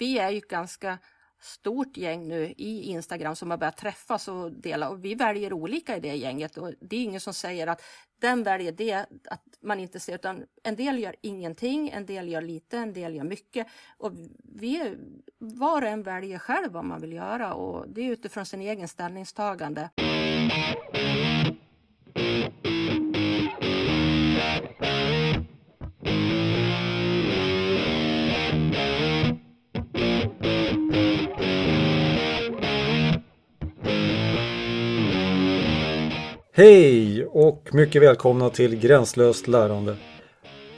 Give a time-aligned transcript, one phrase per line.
[0.00, 0.98] vi är ju ett ganska
[1.40, 5.96] stort gäng nu i Instagram som har börjat träffas och dela och vi väljer olika
[5.96, 7.82] i det gänget och det är ingen som säger att
[8.20, 8.94] den väljer det,
[9.24, 13.14] att man inte ser, utan en del gör ingenting, en del gör lite, en del
[13.14, 13.66] gör mycket
[13.98, 14.12] och
[14.54, 14.96] vi,
[15.38, 18.88] var och en väljer själv vad man vill göra och det är utifrån sin egen
[18.88, 19.90] ställningstagande.
[36.52, 39.96] Hej och mycket välkomna till Gränslöst lärande.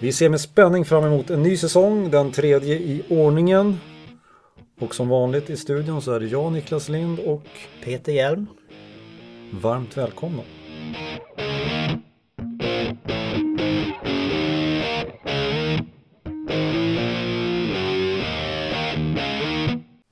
[0.00, 3.78] Vi ser med spänning fram emot en ny säsong, den tredje i ordningen.
[4.80, 7.46] Och som vanligt i studion så är det jag, Niklas Lind och
[7.84, 8.46] Peter Hjelm.
[9.50, 10.42] Varmt välkomna.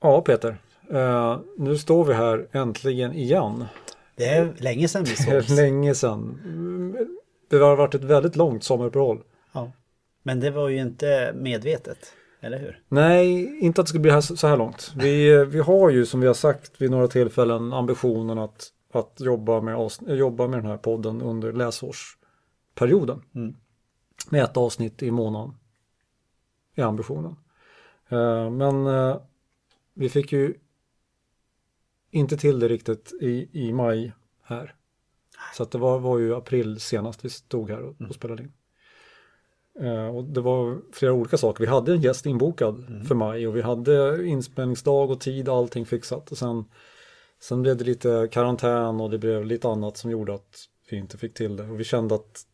[0.01, 0.57] Ja Peter,
[0.91, 3.65] eh, nu står vi här äntligen igen.
[4.21, 5.49] Det är länge sedan vi sågs.
[5.49, 6.39] länge sedan.
[7.49, 9.23] Det har varit ett väldigt långt sommaruppehåll.
[9.51, 9.71] Ja.
[10.23, 12.83] Men det var ju inte medvetet, eller hur?
[12.87, 14.93] Nej, inte att det skulle bli så här långt.
[14.95, 19.61] Vi, vi har ju som vi har sagt vid några tillfällen ambitionen att, att jobba,
[19.61, 23.21] med, jobba med den här podden under läsårsperioden.
[23.35, 23.55] Mm.
[24.29, 25.55] Med ett avsnitt i månaden.
[26.75, 27.35] Är ambitionen.
[28.09, 29.17] Eh, men eh,
[29.93, 30.53] vi fick ju
[32.11, 34.75] inte till det riktigt i, i maj här.
[35.57, 38.51] Så det var, var ju april senast vi stod här och, och spelade in.
[39.81, 41.63] Uh, och det var flera olika saker.
[41.63, 43.05] Vi hade en gäst inbokad mm.
[43.05, 46.31] för maj och vi hade inspelningsdag och tid och allting fixat.
[46.31, 46.65] Och sen,
[47.39, 51.17] sen blev det lite karantän och det blev lite annat som gjorde att vi inte
[51.17, 51.63] fick till det.
[51.63, 52.45] Och vi kände att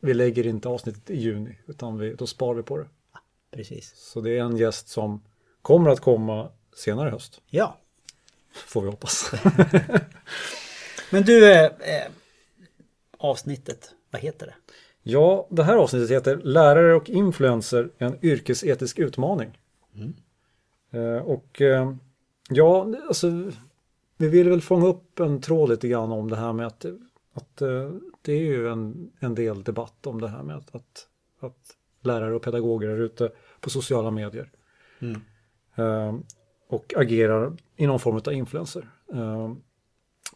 [0.00, 2.88] vi lägger inte avsnittet i juni utan vi, då sparar vi på det.
[3.50, 3.92] Precis.
[3.96, 5.22] Så det är en gäst som
[5.62, 7.40] kommer att komma senare i höst.
[7.46, 7.78] Ja,
[8.54, 9.32] Får vi hoppas.
[11.10, 12.10] Men du, eh, eh,
[13.18, 14.54] avsnittet, vad heter det?
[15.02, 19.58] Ja, det här avsnittet heter Lärare och influencer, en yrkesetisk utmaning.
[19.94, 20.14] Mm.
[20.90, 21.94] Eh, och eh,
[22.48, 23.50] ja, alltså
[24.16, 26.84] vi vill väl fånga upp en tråd lite grann om det här med att,
[27.32, 27.90] att eh,
[28.22, 31.06] det är ju en, en del debatt om det här med att, att,
[31.40, 34.50] att lärare och pedagoger är ute på sociala medier.
[34.98, 35.20] Mm.
[36.74, 38.88] Och agerar i någon form av influencer.
[39.12, 39.52] Eh,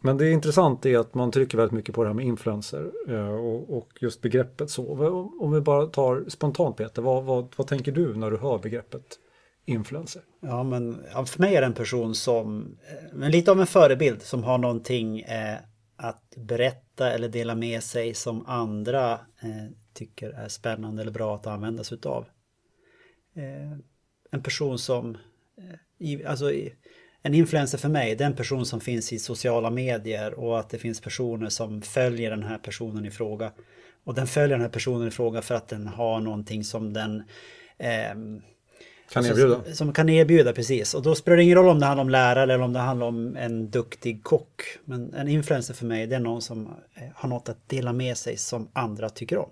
[0.01, 2.91] men det är intressant är att man trycker väldigt mycket på det här med influencer
[3.07, 3.35] eh,
[3.69, 5.09] och just begreppet så.
[5.39, 9.19] Om vi bara tar spontant Peter, vad, vad, vad tänker du när du hör begreppet
[9.65, 10.21] influencer?
[10.39, 14.21] Ja, men för mig är det en person som, eh, men lite av en förebild
[14.21, 15.23] som har någonting
[15.95, 19.19] att berätta eller dela med sig som andra
[19.93, 22.25] tycker är spännande eller bra att använda sig utav.
[24.31, 25.17] En person som
[26.27, 26.51] alltså,
[27.21, 30.69] en influencer för mig, det är en person som finns i sociala medier och att
[30.69, 33.51] det finns personer som följer den här personen i fråga.
[34.03, 37.23] Och den följer den här personen i fråga för att den har någonting som den
[37.77, 38.15] eh,
[39.11, 39.63] kan erbjuda.
[39.63, 40.93] Som, som, kan erbjuda, precis.
[40.93, 43.07] Och då spelar det ingen roll om det handlar om lärare eller om det handlar
[43.07, 44.61] om en duktig kock.
[44.85, 48.17] Men en influencer för mig, det är någon som eh, har något att dela med
[48.17, 49.49] sig som andra tycker om.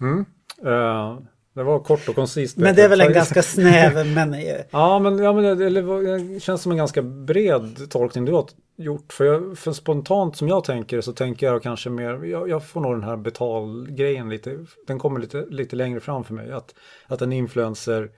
[0.00, 0.24] Mm.
[0.66, 1.18] Uh,
[1.54, 2.56] det var kort och koncist.
[2.56, 4.36] Men det är väl en ganska snäv men...
[4.70, 9.12] ja, men, ja, men det, det känns som en ganska bred tolkning du har gjort.
[9.12, 12.80] För, jag, för spontant som jag tänker så tänker jag kanske mer, jag, jag får
[12.80, 16.52] nog den här betalgrejen lite, den kommer lite, lite längre fram för mig.
[16.52, 16.74] Att,
[17.06, 18.10] att en influencer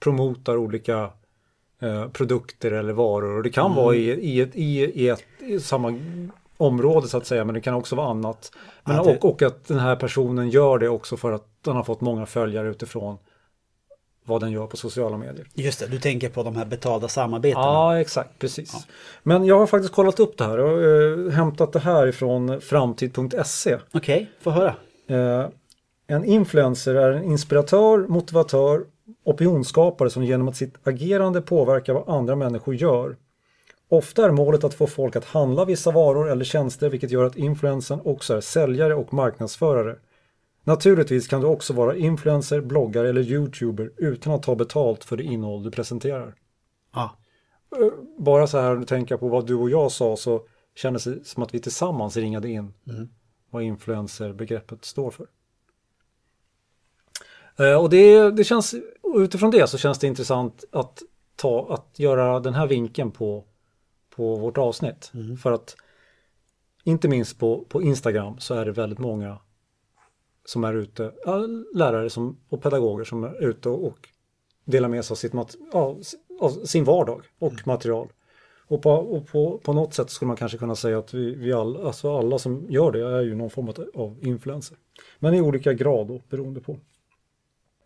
[0.00, 1.10] promotar olika
[1.82, 3.36] eh, produkter eller varor.
[3.36, 3.76] Och det kan mm.
[3.76, 5.98] vara i, i, ett, i, i, ett, i samma
[6.58, 8.52] område så att säga men det kan också vara annat.
[8.84, 9.18] Men, ja, det...
[9.18, 12.26] och, och att den här personen gör det också för att den har fått många
[12.26, 13.18] följare utifrån
[14.28, 15.46] vad den gör på sociala medier.
[15.54, 17.64] Just det, du tänker på de här betalda samarbetena.
[17.64, 18.70] Ja, exakt, precis.
[18.72, 18.80] Ja.
[19.22, 23.74] Men jag har faktiskt kollat upp det här och äh, hämtat det här ifrån framtid.se.
[23.74, 24.74] Okej, okay, få höra.
[25.08, 25.46] Äh,
[26.06, 28.84] en influencer är en inspiratör, motivatör,
[29.24, 33.16] opinionsskapare som genom att sitt agerande påverkar vad andra människor gör
[33.88, 37.36] Ofta är målet att få folk att handla vissa varor eller tjänster vilket gör att
[37.36, 39.96] influensen också är säljare och marknadsförare.
[40.64, 45.22] Naturligtvis kan du också vara influencer, bloggare eller youtuber utan att ta betalt för det
[45.22, 46.34] innehåll du presenterar.
[46.90, 47.08] Ah.
[48.18, 50.42] Bara så här, tänka på vad du och jag sa så
[50.74, 53.08] kändes det som att vi tillsammans ringade in mm.
[53.50, 55.26] vad influencer-begreppet står för.
[57.58, 58.74] Eh, och det, det känns,
[59.16, 61.02] utifrån det så känns det intressant att,
[61.36, 63.44] ta, att göra den här vinkeln på
[64.18, 65.10] på vårt avsnitt.
[65.14, 65.36] Mm.
[65.36, 65.76] För att
[66.84, 69.38] inte minst på, på Instagram så är det väldigt många
[70.44, 71.12] som är ute,
[71.74, 74.08] lärare som, och pedagoger som är ute och
[74.64, 75.96] delar med sig av sitt, mat, ja,
[76.64, 78.08] sin vardag och material.
[78.66, 81.52] Och, på, och på, på något sätt skulle man kanske kunna säga att vi, vi
[81.52, 84.76] alla, alltså alla som gör det är ju någon form av influencer.
[85.18, 86.78] Men i olika grad då, beroende på.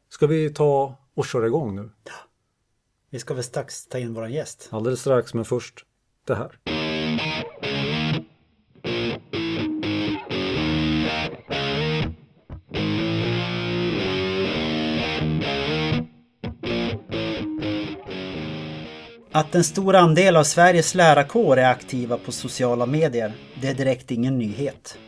[0.09, 1.91] Ska vi ta och köra igång nu?
[2.05, 2.13] Ja.
[3.11, 4.69] Vi ska väl strax ta in våran gäst.
[4.71, 5.87] Alldeles strax, men först
[6.25, 6.51] det här.
[19.35, 24.11] Att en stor andel av Sveriges lärarkår är aktiva på sociala medier, det är direkt
[24.11, 24.99] ingen nyhet.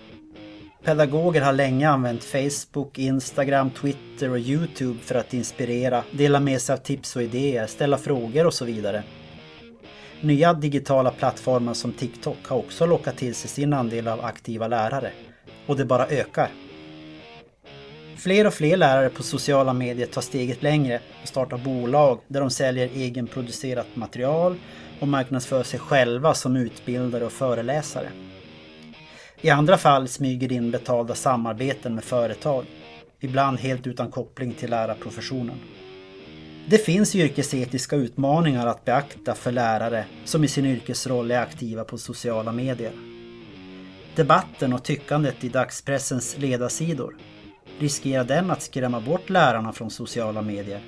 [0.85, 6.73] Pedagoger har länge använt Facebook, Instagram, Twitter och Youtube för att inspirera, dela med sig
[6.73, 9.03] av tips och idéer, ställa frågor och så vidare.
[10.25, 15.13] Nya digitala plattformar som TikTok har också lockat till sig sin andel av aktiva lärare.
[15.67, 16.49] Och det bara ökar.
[18.17, 22.51] Fler och fler lärare på sociala medier tar steget längre och startar bolag där de
[22.51, 24.57] säljer egenproducerat material
[25.01, 28.09] och marknadsför sig själva som utbildare och föreläsare.
[29.41, 32.65] I andra fall smyger in betalda samarbeten med företag,
[33.21, 35.61] ibland helt utan koppling till lärarprofessionen.
[36.69, 41.99] Det finns yrkesetiska utmaningar att beakta för lärare som i sin yrkesroll är aktiva på
[41.99, 42.93] sociala medier.
[44.17, 47.17] Debatten och tyckandet i dagspressens ledarsidor
[47.79, 50.81] Riskerar den att skrämma bort lärarna från sociala medier?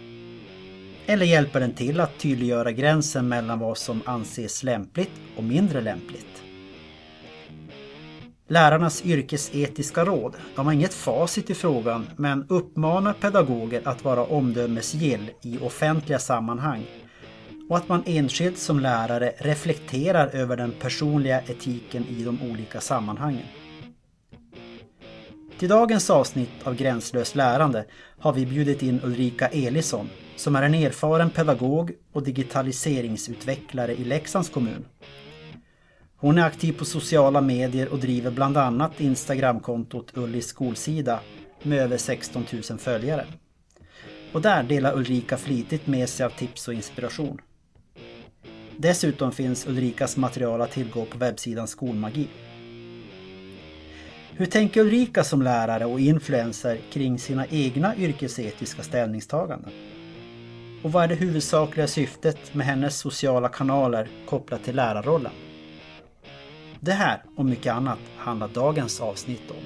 [1.07, 6.46] Eller hjälper den till att tydliggöra gränsen mellan vad som anses lämpligt och mindre lämpligt?
[8.49, 15.31] Lärarnas yrkesetiska råd, de har inget facit i frågan men uppmanar pedagoger att vara omdömesgill
[15.43, 16.87] i offentliga sammanhang
[17.69, 23.47] och att man enskilt som lärare reflekterar över den personliga etiken i de olika sammanhangen.
[25.59, 27.85] Till dagens avsnitt av Gränslöst lärande
[28.19, 34.49] har vi bjudit in Ulrika Elisson som är en erfaren pedagog och digitaliseringsutvecklare i Leksands
[34.51, 34.85] kommun.
[36.19, 41.21] Hon är aktiv på sociala medier och driver bland annat Instagramkontot Ullis skolsida
[41.63, 43.27] med över 16 000 följare.
[44.33, 47.41] Och där delar Ulrika flitigt med sig av tips och inspiration.
[48.77, 52.29] Dessutom finns Ulrikas material att tillgå på webbsidan Skolmagi.
[54.33, 59.71] Hur tänker Ulrika som lärare och influencer kring sina egna yrkesetiska ställningstaganden?
[60.83, 65.33] Och vad är det huvudsakliga syftet med hennes sociala kanaler kopplat till lärarrollen?
[66.87, 69.57] Det här och mycket annat handlar dagens avsnitt om.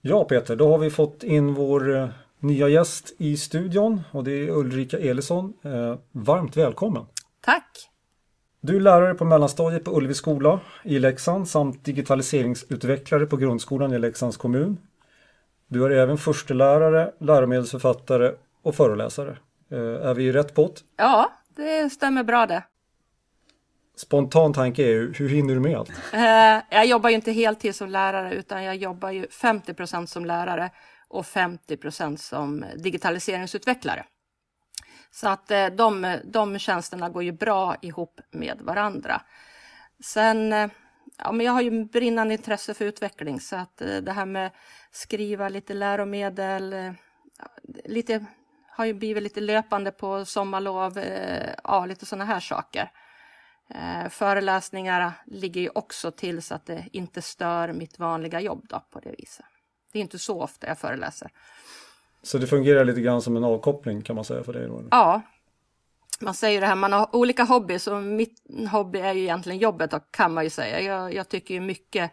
[0.00, 2.08] Ja Peter, då har vi fått in vår eh,
[2.38, 5.52] nya gäst i studion och det är Ulrika Elisson.
[5.64, 7.06] Eh, varmt välkommen!
[7.40, 7.88] Tack!
[8.60, 13.98] Du är lärare på mellanstadiet på Ullevi skola i Leksand samt digitaliseringsutvecklare på grundskolan i
[13.98, 14.78] Leksands kommun.
[15.68, 18.32] Du är även förstelärare, läromedelsförfattare
[18.62, 19.36] och föreläsare.
[19.70, 20.84] Eh, är vi i rätt pott?
[20.96, 22.62] Ja, det stämmer bra det.
[23.96, 25.90] Spontan tanke är ju, hur hinner du med allt?
[26.12, 30.70] Eh, jag jobbar ju inte heltid som lärare utan jag jobbar ju 50% som lärare
[31.08, 34.04] och 50% som digitaliseringsutvecklare.
[35.10, 39.22] Så att eh, de, de tjänsterna går ju bra ihop med varandra.
[40.04, 40.68] Sen, eh,
[41.18, 44.50] ja, men jag har ju brinnande intresse för utveckling så att det här med
[44.90, 46.94] skriva lite läromedel,
[47.84, 48.26] lite,
[48.82, 50.98] har ju blivit lite löpande på sommarlov,
[51.64, 52.90] ja lite sådana här saker.
[54.10, 59.00] Föreläsningar ligger ju också till så att det inte stör mitt vanliga jobb då på
[59.00, 59.46] det viset.
[59.92, 61.30] Det är inte så ofta jag föreläser.
[62.22, 64.84] Så det fungerar lite grann som en avkoppling kan man säga för dig då?
[64.90, 65.22] Ja.
[66.20, 69.90] Man säger det här, man har olika hobbys och mitt hobby är ju egentligen jobbet
[69.90, 70.80] då, kan man ju säga.
[70.80, 72.10] Jag, jag tycker ju mycket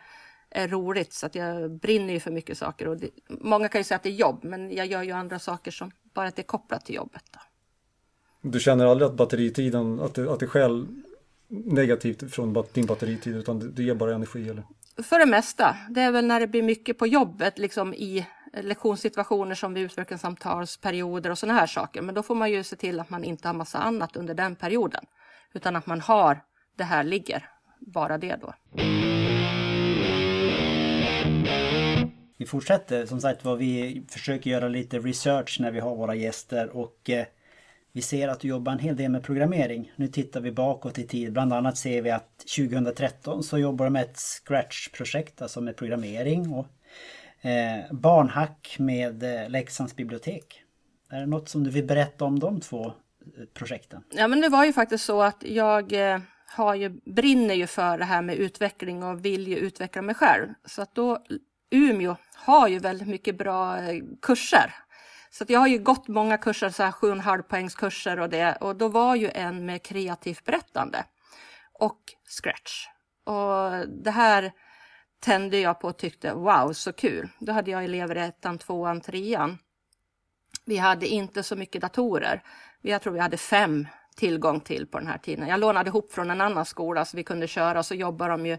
[0.52, 2.88] är roligt så att jag brinner ju för mycket saker.
[2.88, 5.40] Och det, många kan ju säga att det är jobb men jag gör ju andra
[5.40, 7.24] saker som bara att det är kopplat till jobbet.
[7.32, 7.40] Då.
[8.50, 10.88] Du känner aldrig att batteritiden, att det, att det skäl
[11.48, 14.64] negativt från din batteritid utan det, ger bara energi eller?
[15.04, 15.78] För det mesta.
[15.90, 21.30] Det är väl när det blir mycket på jobbet liksom i lektionssituationer som vid utvecklingssamtalsperioder
[21.30, 22.02] och sådana här saker.
[22.02, 24.56] Men då får man ju se till att man inte har massa annat under den
[24.56, 25.06] perioden.
[25.54, 26.42] Utan att man har
[26.78, 27.50] det här ligger,
[27.80, 28.54] bara det då.
[32.40, 36.70] Vi fortsätter som sagt vad vi försöker göra lite research när vi har våra gäster
[36.70, 37.26] och eh,
[37.92, 39.92] vi ser att du jobbar en hel del med programmering.
[39.96, 41.34] Nu tittar vi bakåt i tid.
[41.34, 46.54] Bland annat ser vi att 2013 så jobbar du med ett Scratch-projekt, alltså med programmering
[46.54, 46.68] och
[47.50, 50.64] eh, barnhack med eh, Leksands bibliotek.
[51.10, 52.92] Är det något som du vill berätta om de två eh,
[53.54, 54.04] projekten?
[54.12, 57.98] Ja men det var ju faktiskt så att jag eh, har ju, brinner ju för
[57.98, 60.48] det här med utveckling och vill ju utveckla mig själv.
[60.66, 61.20] Så att då
[61.72, 64.76] Umeå har ju väldigt mycket bra eh, kurser
[65.30, 68.56] Så jag har ju gått många kurser, så här 7,5 poängskurser och det.
[68.56, 71.06] Och då var ju en med kreativt berättande
[71.74, 72.00] och
[72.42, 72.88] scratch.
[73.24, 74.52] Och det här
[75.20, 77.30] tände jag på och tyckte wow, så kul.
[77.40, 79.58] Då hade jag elever i ettan, tvåan, trean.
[80.66, 82.44] Vi hade inte så mycket datorer.
[82.82, 83.88] Jag tror vi hade fem
[84.20, 85.48] tillgång till på den här tiden.
[85.48, 87.84] Jag lånade ihop från en annan skola så vi kunde köra.
[87.84, 88.58] Så jobbar de ju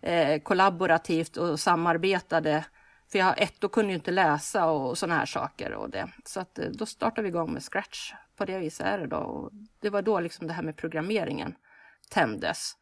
[0.00, 2.64] eh, kollaborativt och samarbetade.
[3.12, 5.72] För jag, ettor kunde ju inte läsa och sådana här saker.
[5.72, 6.08] Och det.
[6.24, 8.12] Så att, eh, då startade vi igång med Scratch.
[8.36, 9.16] På det viset är det då.
[9.16, 9.50] Och
[9.80, 11.54] det var då liksom det här med programmeringen
[12.10, 12.72] tändes.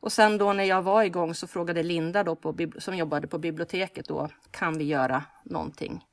[0.00, 3.38] Och sen då när jag var igång så frågade Linda då på, som jobbade på
[3.38, 6.04] biblioteket då, kan vi göra någonting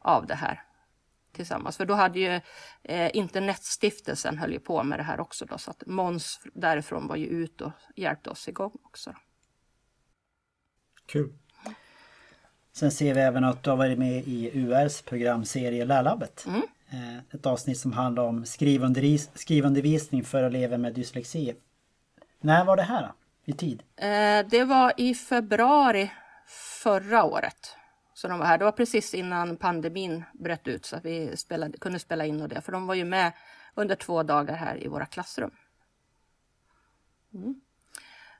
[0.00, 0.65] av det här
[1.36, 1.76] tillsammans?
[1.76, 2.40] För då hade ju
[2.82, 7.16] eh, Internetstiftelsen höll ju på med det här också då, så att Måns därifrån var
[7.16, 9.14] ju ute och hjälpte oss igång också.
[11.06, 11.32] Kul.
[12.72, 16.46] Sen ser vi även att du har varit med i URs programserie Lärlabbet.
[16.46, 16.62] Mm.
[16.90, 21.54] Eh, ett avsnitt som handlar om skrivundervisning för elever med dyslexi.
[22.40, 23.12] När var det här
[23.44, 23.82] i tid?
[23.96, 26.10] Eh, det var i februari
[26.82, 27.76] förra året.
[28.16, 28.58] Så de var här.
[28.58, 32.48] Det var precis innan pandemin bröt ut så att vi spelade, kunde spela in och
[32.48, 32.60] det.
[32.60, 33.32] För de var ju med
[33.74, 35.50] under två dagar här i våra klassrum.
[37.34, 37.60] Mm.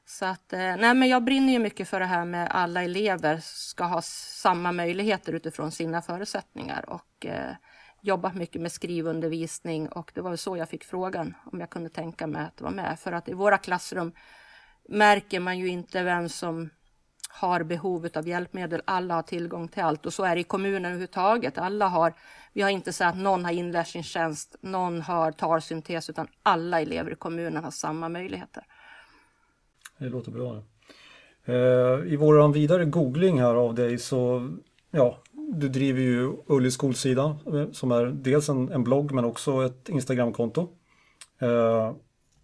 [0.04, 3.40] Så att, eh, nej men jag brinner ju mycket för det här med alla elever
[3.42, 7.54] ska ha samma möjligheter utifrån sina förutsättningar och eh,
[8.00, 11.90] jobbat mycket med skrivundervisning och det var väl så jag fick frågan om jag kunde
[11.90, 12.98] tänka mig att vara med.
[12.98, 14.12] För att i våra klassrum
[14.88, 16.70] märker man ju inte vem som
[17.36, 18.82] har behov av hjälpmedel.
[18.84, 21.58] Alla har tillgång till allt och så är det i kommunen överhuvudtaget.
[21.58, 22.12] Alla har,
[22.52, 27.14] vi har inte sagt att någon har inlärningstjänst, någon har talsyntes, utan alla elever i
[27.14, 28.62] kommunen har samma möjligheter.
[29.98, 30.62] Det låter bra.
[31.44, 34.50] Eh, I vår vidare googling här av dig så,
[34.90, 39.66] ja, du driver ju Ullis skolsida eh, som är dels en, en blogg men också
[39.66, 40.60] ett Instagramkonto.
[41.38, 41.92] Eh,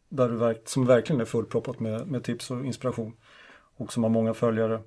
[0.08, 3.12] där du verk, som verkligen är fullproppat med, med tips och inspiration
[3.76, 4.80] och som har många följare.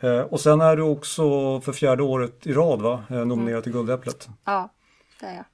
[0.00, 3.04] Eh, och sen är du också för fjärde året i rad va?
[3.10, 3.62] Eh, nominerad mm.
[3.62, 4.28] till Guldäpplet.
[4.44, 4.68] Ja,
[5.20, 5.44] det är jag.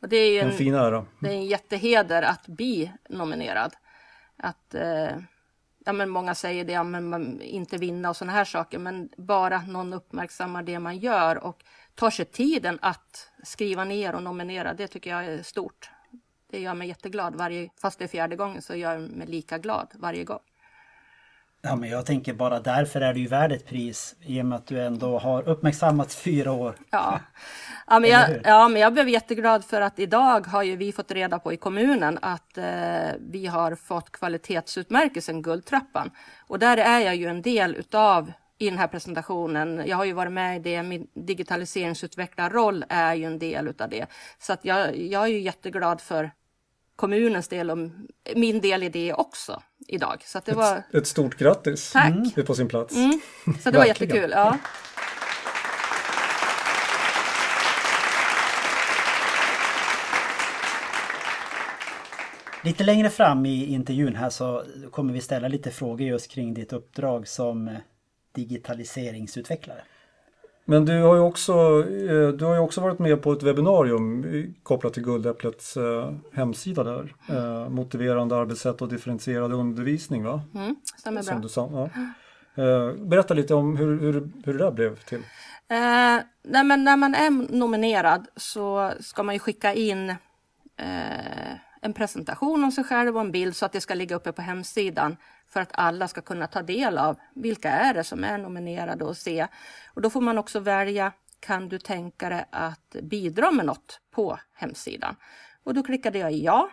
[0.00, 1.06] Och det är ju en, en fin ära.
[1.20, 3.72] Det är en jätteheder att bli nominerad.
[4.36, 5.16] Att, eh,
[5.84, 9.08] ja men många säger det, ja, men man inte vinna och sådana här saker, men
[9.16, 14.74] bara någon uppmärksammar det man gör och tar sig tiden att skriva ner och nominera,
[14.74, 15.90] det tycker jag är stort.
[16.50, 17.36] Det gör mig jätteglad.
[17.36, 20.40] Varje, fast det är fjärde gången så gör jag mig lika glad varje gång.
[21.64, 24.56] Ja, men jag tänker bara därför är det ju värd ett pris i och med
[24.56, 26.74] att du ändå har uppmärksammats fyra år.
[26.90, 27.20] Ja,
[27.86, 31.10] ja, men, jag, ja men jag blev jätteglad för att idag har ju vi fått
[31.10, 32.64] reda på i kommunen att eh,
[33.18, 36.10] vi har fått kvalitetsutmärkelsen Guldtrappan.
[36.46, 39.82] Och där är jag ju en del utav i den här presentationen.
[39.86, 44.06] Jag har ju varit med i det, min digitaliseringsutvecklarroll är ju en del utav det.
[44.38, 46.30] Så att jag, jag är ju jätteglad för
[47.02, 47.78] kommunens del och
[48.36, 50.22] min del i det också idag.
[50.24, 50.76] Så det var...
[50.76, 51.92] ett, ett stort grattis!
[51.92, 52.10] Tack!
[52.10, 52.30] Mm.
[52.34, 52.96] Det är på sin plats.
[52.96, 53.20] Mm.
[53.60, 54.30] Så det var jättekul.
[54.30, 54.58] Ja.
[62.64, 66.72] Lite längre fram i intervjun här så kommer vi ställa lite frågor just kring ditt
[66.72, 67.76] uppdrag som
[68.34, 69.82] digitaliseringsutvecklare.
[70.64, 71.52] Men du har ju också,
[71.88, 74.24] eh, du har också varit med på ett webbinarium
[74.62, 77.14] kopplat till Guldäpplets eh, hemsida där.
[77.28, 80.42] Eh, motiverande arbetssätt och differentierad undervisning va?
[80.54, 81.38] Mm, stämmer bra.
[81.38, 81.88] du sa, ja.
[82.96, 85.22] Berätta lite om hur, hur, hur det där blev till.
[85.72, 90.10] Eh, nej men när man är nominerad så ska man ju skicka in
[90.76, 91.52] eh,
[91.84, 94.42] en presentation om sig själv och en bild så att det ska ligga uppe på
[94.42, 95.16] hemsidan
[95.48, 99.16] för att alla ska kunna ta del av vilka är det som är nominerade och
[99.16, 99.46] se.
[99.94, 104.38] Och då får man också välja, kan du tänka dig att bidra med något på
[104.54, 105.16] hemsidan?
[105.64, 106.70] Och då klickade jag ja.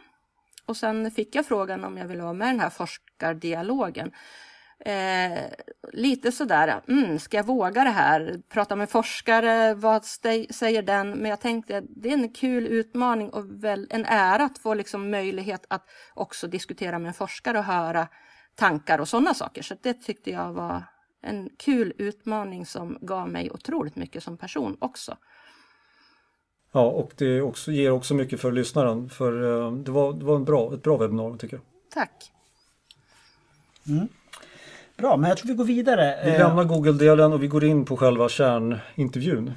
[0.66, 4.12] Och sen fick jag frågan om jag ville vara med i den här forskardialogen.
[4.86, 5.44] Eh,
[5.94, 8.42] lite sådär, mm, ska jag våga det här?
[8.50, 11.12] Prata med forskare, vad säger den?
[11.12, 15.12] Men jag tänkte, det är en kul utmaning och väl en ära att få liksom
[15.12, 18.08] möjlighet att också diskutera med en forskare och höra
[18.56, 19.62] tankar och sådana saker.
[19.62, 20.84] Så det tyckte jag var
[21.22, 25.18] en kul utmaning som gav mig otroligt mycket som person också.
[26.72, 29.10] Ja, och det också, ger också mycket för lyssnaren.
[29.10, 31.64] För eh, det var, det var en bra, ett bra webbinarium tycker jag.
[31.94, 32.32] Tack!
[33.88, 34.08] Mm.
[35.00, 36.20] Bra, men jag tror vi går vidare.
[36.26, 39.54] Vi lämnar Google-delen och vi går in på själva kärnintervjun.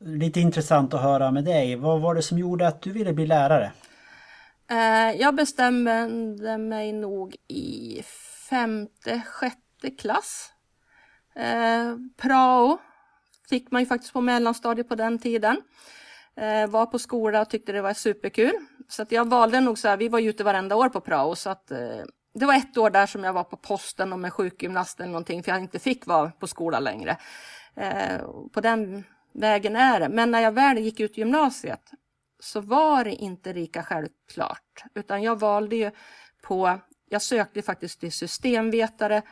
[0.00, 1.76] Lite intressant att höra med dig.
[1.76, 3.72] Vad var det som gjorde att du ville bli lärare?
[4.70, 8.02] Eh, jag bestämde mig nog i
[8.50, 10.50] femte, sjätte klass.
[11.36, 12.78] Eh, prao
[13.48, 15.56] fick man ju faktiskt på mellanstadiet på den tiden.
[16.36, 18.52] Eh, var på skola och tyckte det var superkul.
[18.88, 21.34] Så att jag valde nog så här, vi var ju ute varenda år på prao
[21.34, 22.02] så att eh,
[22.34, 25.42] det var ett år där som jag var på posten och med sjukgymnast eller någonting
[25.42, 27.16] för jag inte fick vara på skola längre.
[27.74, 28.20] Eh,
[28.52, 30.08] på den vägen är det.
[30.08, 31.90] Men när jag väl gick ut gymnasiet
[32.40, 35.90] så var det inte lika självklart utan jag valde ju
[36.42, 36.78] på,
[37.08, 39.22] jag sökte faktiskt till systemvetare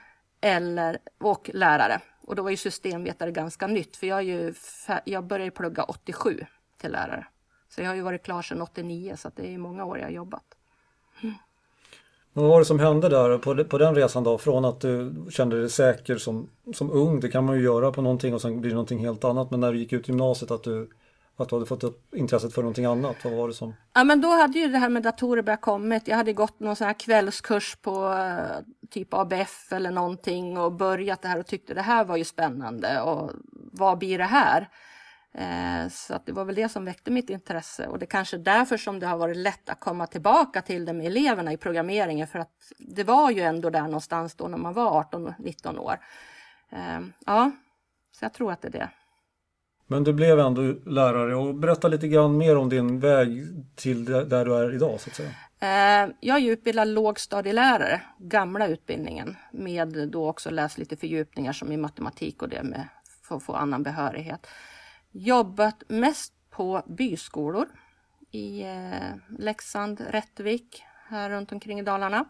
[0.40, 2.00] eller, och lärare.
[2.22, 4.54] Och då var ju systemvetare ganska nytt för jag, är ju,
[5.04, 6.46] jag började plugga 87
[6.84, 7.26] till lärare.
[7.68, 10.12] Så jag har ju varit klar sedan 89 så det är många år jag har
[10.12, 10.44] jobbat.
[11.22, 11.34] Mm.
[12.32, 14.38] Vad var det som hände där på, på den resan då?
[14.38, 18.02] Från att du kände dig säker som, som ung, det kan man ju göra på
[18.02, 19.50] någonting och sen blir det någonting helt annat.
[19.50, 20.90] Men när du gick ut gymnasiet att du,
[21.36, 23.74] att du hade fått upp intresset för någonting annat, vad var det som?
[23.92, 26.08] Ja men då hade ju det här med datorer börjat kommit.
[26.08, 31.22] Jag hade gått någon sån här kvällskurs på uh, typ ABF eller någonting och börjat
[31.22, 33.30] det här och tyckte det här var ju spännande och
[33.72, 34.68] vad blir det här?
[35.38, 38.36] Eh, så att det var väl det som väckte mitt intresse och det är kanske
[38.36, 42.26] därför som det har varit lätt att komma tillbaka till det med eleverna i programmeringen
[42.26, 45.98] för att det var ju ändå där någonstans då när man var 18-19 år.
[46.70, 47.50] Eh, ja,
[48.12, 48.88] så jag tror att det är det.
[49.86, 54.44] Men du blev ändå lärare och berätta lite grann mer om din väg till där
[54.44, 55.30] du är idag så att säga.
[55.60, 61.76] Eh, jag är utbildad lågstadielärare, gamla utbildningen med då också läst lite fördjupningar som i
[61.76, 62.88] matematik och det med
[63.22, 64.46] för att få annan behörighet
[65.14, 67.68] jobbat mest på byskolor
[68.30, 72.24] i eh, Leksand, Rättvik, här runt omkring i Dalarna.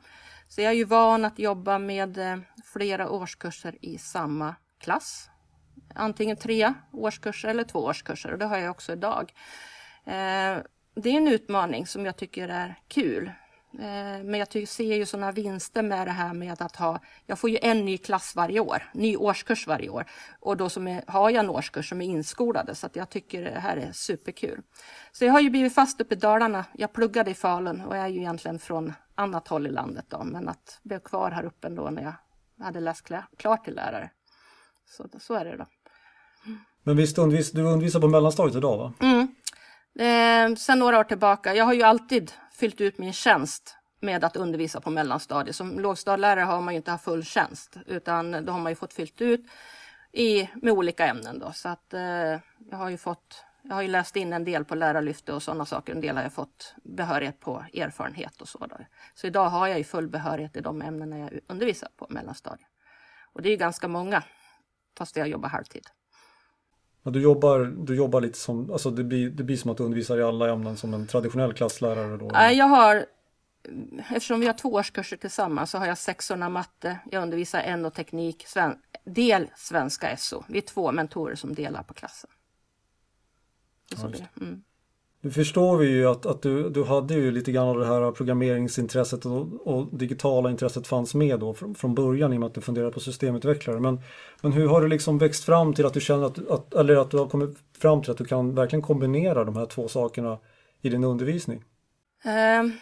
[0.48, 5.30] Så jag är ju van att jobba med eh, flera årskurser i samma klass.
[5.94, 9.32] Antingen tre årskurser eller två årskurser och det har jag också idag.
[10.04, 10.58] Eh,
[10.94, 13.32] det är en utmaning som jag tycker är kul.
[13.78, 17.50] Eh, men jag ser ju sådana vinster med det här med att ha, jag får
[17.50, 20.04] ju en ny klass varje år, ny årskurs varje år.
[20.40, 23.42] Och då som är, har jag en årskurs som är inskolade så att jag tycker
[23.42, 24.62] det här är superkul.
[25.12, 26.64] Så jag har ju blivit fast uppe i Dalarna.
[26.72, 30.48] Jag pluggade i Falun och är ju egentligen från annat håll i landet då, men
[30.48, 34.10] att blev kvar här uppe ändå när jag hade läst klart till lärare.
[34.86, 35.66] Så, så är det då.
[36.82, 38.92] Men visst undervis, du undervisar på mellanstadiet idag va?
[39.00, 39.33] Mm.
[39.98, 41.54] Eh, sen några år tillbaka.
[41.54, 45.56] Jag har ju alltid fyllt ut min tjänst med att undervisa på mellanstadiet.
[45.56, 48.94] Som lågstadielärare har man ju inte haft full tjänst utan då har man ju fått
[48.94, 49.46] fyllt ut
[50.12, 51.38] i, med olika ämnen.
[51.38, 51.52] Då.
[51.52, 52.00] Så att, eh,
[52.70, 55.66] jag har ju fått jag har ju läst in en del på lärarlyfte och sådana
[55.66, 55.92] saker.
[55.92, 58.58] En del har jag fått behörighet på erfarenhet och så.
[58.58, 58.76] Då.
[59.14, 62.68] Så idag har jag ju full behörighet i de ämnena jag undervisar på mellanstadiet.
[63.32, 64.22] Och det är ju ganska många,
[64.98, 65.86] fast jag jobbar halvtid.
[67.04, 69.82] Ja, du, jobbar, du jobbar lite som, alltså det blir, det blir som att du
[69.82, 72.30] undervisar i alla ämnen som en traditionell klasslärare då?
[72.32, 73.06] Nej, jag har,
[73.98, 78.44] eftersom vi har två årskurser tillsammans så har jag sexorna matte, jag undervisar NO teknik,
[78.46, 80.44] sven, del svenska SO.
[80.48, 82.30] Vi är två mentorer som delar på klassen.
[83.90, 84.62] Ja, mm.
[85.24, 88.12] Nu förstår vi ju att, att du, du hade ju lite grann av det här
[88.12, 92.54] programmeringsintresset och, och digitala intresset fanns med då från, från början i och med att
[92.54, 93.80] du funderade på systemutvecklare.
[93.80, 94.00] Men,
[94.42, 97.10] men hur har du liksom växt fram till att du känner att, att, eller att
[97.10, 100.38] du har kommit fram till att du kan verkligen kombinera de här två sakerna
[100.80, 101.64] i din undervisning?
[102.24, 102.72] Ehm,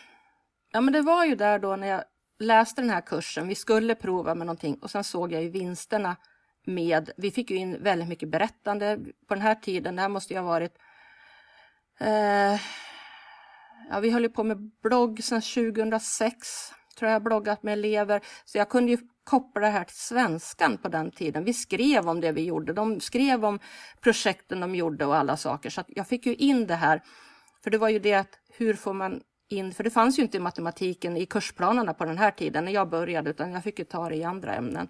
[0.73, 2.05] ja men det var ju där då när jag
[2.41, 6.17] läste den här kursen, vi skulle prova med någonting och sen såg jag ju vinsterna
[6.67, 10.35] med, vi fick ju in väldigt mycket berättande på den här tiden, det här måste
[10.35, 10.75] ju ha varit
[12.03, 12.61] Eh,
[13.91, 18.21] ja, vi höll på med blogg sedan 2006, tror jag, bloggat med elever.
[18.45, 21.45] Så jag kunde ju koppla det här till svenskan på den tiden.
[21.45, 22.73] Vi skrev om det vi gjorde.
[22.73, 23.59] De skrev om
[24.01, 25.71] projekten de gjorde och alla saker.
[25.71, 27.03] Så jag fick ju in det här.
[27.65, 30.37] För det var ju det att hur får man in, för det fanns ju inte
[30.37, 33.85] i matematiken i kursplanerna på den här tiden när jag började, utan jag fick ju
[33.85, 34.89] ta det i andra ämnen.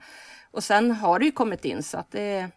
[0.50, 2.48] Och sen har det ju kommit in så att det,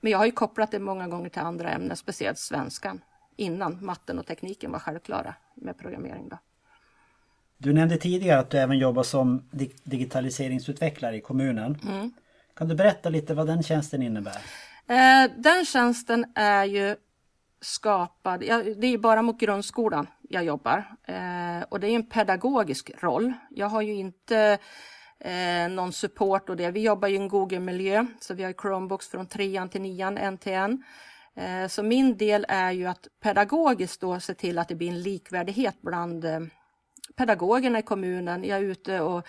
[0.00, 3.00] men jag har ju kopplat det många gånger till andra ämnen, speciellt svenskan
[3.38, 6.28] innan matten och tekniken var självklara med programmering.
[6.28, 6.38] Då.
[7.58, 9.48] Du nämnde tidigare att du även jobbar som
[9.84, 11.78] digitaliseringsutvecklare i kommunen.
[11.88, 12.12] Mm.
[12.54, 14.36] Kan du berätta lite vad den tjänsten innebär?
[14.86, 16.96] Eh, den tjänsten är ju
[17.60, 23.32] skapad, det är bara mot grundskolan jag jobbar eh, och det är en pedagogisk roll.
[23.50, 24.58] Jag har ju inte
[25.20, 26.70] eh, någon support och det.
[26.70, 30.52] Vi jobbar i en Google-miljö så vi har Chromebooks från trean till nian, en till
[30.52, 30.82] en.
[31.38, 35.02] Eh, så min del är ju att pedagogiskt då se till att det blir en
[35.02, 36.40] likvärdighet bland eh,
[37.16, 38.44] pedagogerna i kommunen.
[38.44, 39.26] Jag är ute och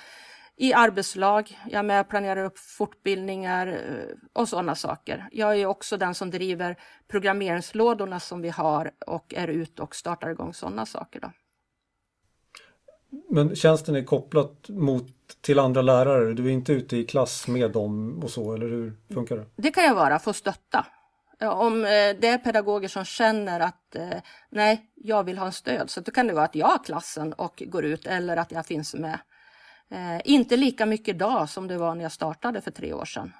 [0.55, 5.27] i arbetslag, jag är med och planerar upp fortbildningar eh, och sådana saker.
[5.31, 6.75] Jag är också den som driver
[7.07, 11.19] programmeringslådorna som vi har och är ute och startar igång sådana saker.
[11.19, 11.31] Då.
[13.29, 15.07] Men tjänsten är kopplat mot,
[15.41, 16.33] till andra lärare?
[16.33, 19.45] Du är inte ute i klass med dem och så, eller hur funkar det?
[19.55, 20.85] Det kan jag vara, få stötta
[21.47, 25.89] om eh, det är pedagoger som känner att eh, nej, jag vill ha en stöd,
[25.89, 28.65] så då kan det vara att jag har klassen och går ut eller att jag
[28.65, 29.19] finns med.
[29.89, 33.33] Eh, inte lika mycket idag som det var när jag startade för tre år sedan.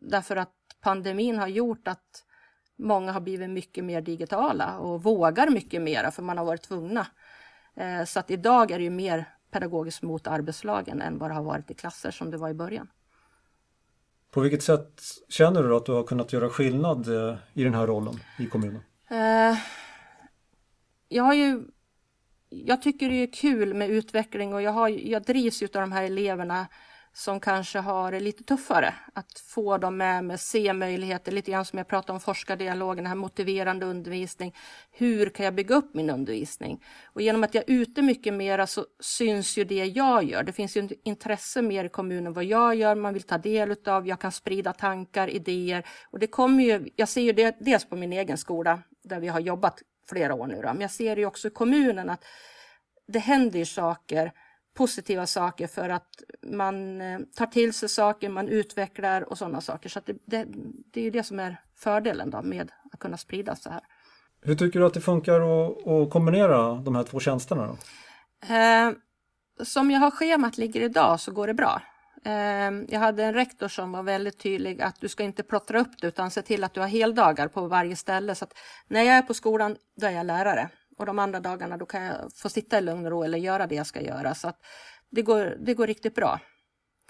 [0.00, 2.24] Därför att pandemin har gjort att
[2.78, 7.06] många har blivit mycket mer digitala och vågar mycket mera för man har varit tvungna.
[8.06, 11.70] Så att idag är det ju mer pedagogiskt mot arbetslagen än vad det har varit
[11.70, 12.88] i klasser som det var i början.
[14.34, 17.86] På vilket sätt känner du att du har kunnat göra skillnad eh, i den här
[17.86, 18.82] rollen i kommunen?
[19.10, 19.58] Uh,
[21.08, 21.62] jag har ju
[22.48, 26.02] jag tycker det är kul med utveckling och jag, har, jag drivs av de här
[26.02, 26.66] eleverna
[27.16, 28.94] som kanske har det lite tuffare.
[29.12, 33.06] Att få dem med mig, se möjligheter, lite grann som jag pratade om forskardialogen, den
[33.06, 34.54] här motiverande undervisning.
[34.90, 36.84] Hur kan jag bygga upp min undervisning?
[37.04, 40.42] Och genom att jag är ute mycket mera så syns ju det jag gör.
[40.42, 44.08] Det finns ju intresse mer i kommunen vad jag gör, man vill ta del av,
[44.08, 45.86] jag kan sprida tankar, idéer.
[46.10, 49.28] Och det kommer ju, jag ser ju det dels på min egen skola där vi
[49.28, 52.24] har jobbat flera år nu, då, men jag ser det också i kommunen att
[53.06, 54.32] det händer saker
[54.74, 59.88] positiva saker för att man eh, tar till sig saker, man utvecklar och sådana saker.
[59.88, 60.46] Så det, det,
[60.92, 63.80] det, är ju det som är fördelen då med att kunna sprida så här.
[64.42, 67.66] Hur tycker du att det funkar att, att kombinera de här två tjänsterna?
[67.66, 67.76] Då?
[68.54, 68.92] Eh,
[69.62, 71.82] som jag har schemat ligger idag så går det bra.
[72.24, 76.00] Eh, jag hade en rektor som var väldigt tydlig att du ska inte plottra upp
[76.00, 78.34] det utan se till att du har heldagar på varje ställe.
[78.34, 78.54] Så att
[78.88, 80.70] när jag är på skolan, då är jag lärare.
[80.96, 83.66] Och de andra dagarna då kan jag få sitta i lugn och ro eller göra
[83.66, 84.34] det jag ska göra.
[84.34, 84.52] Så
[85.10, 86.40] det, går, det går riktigt bra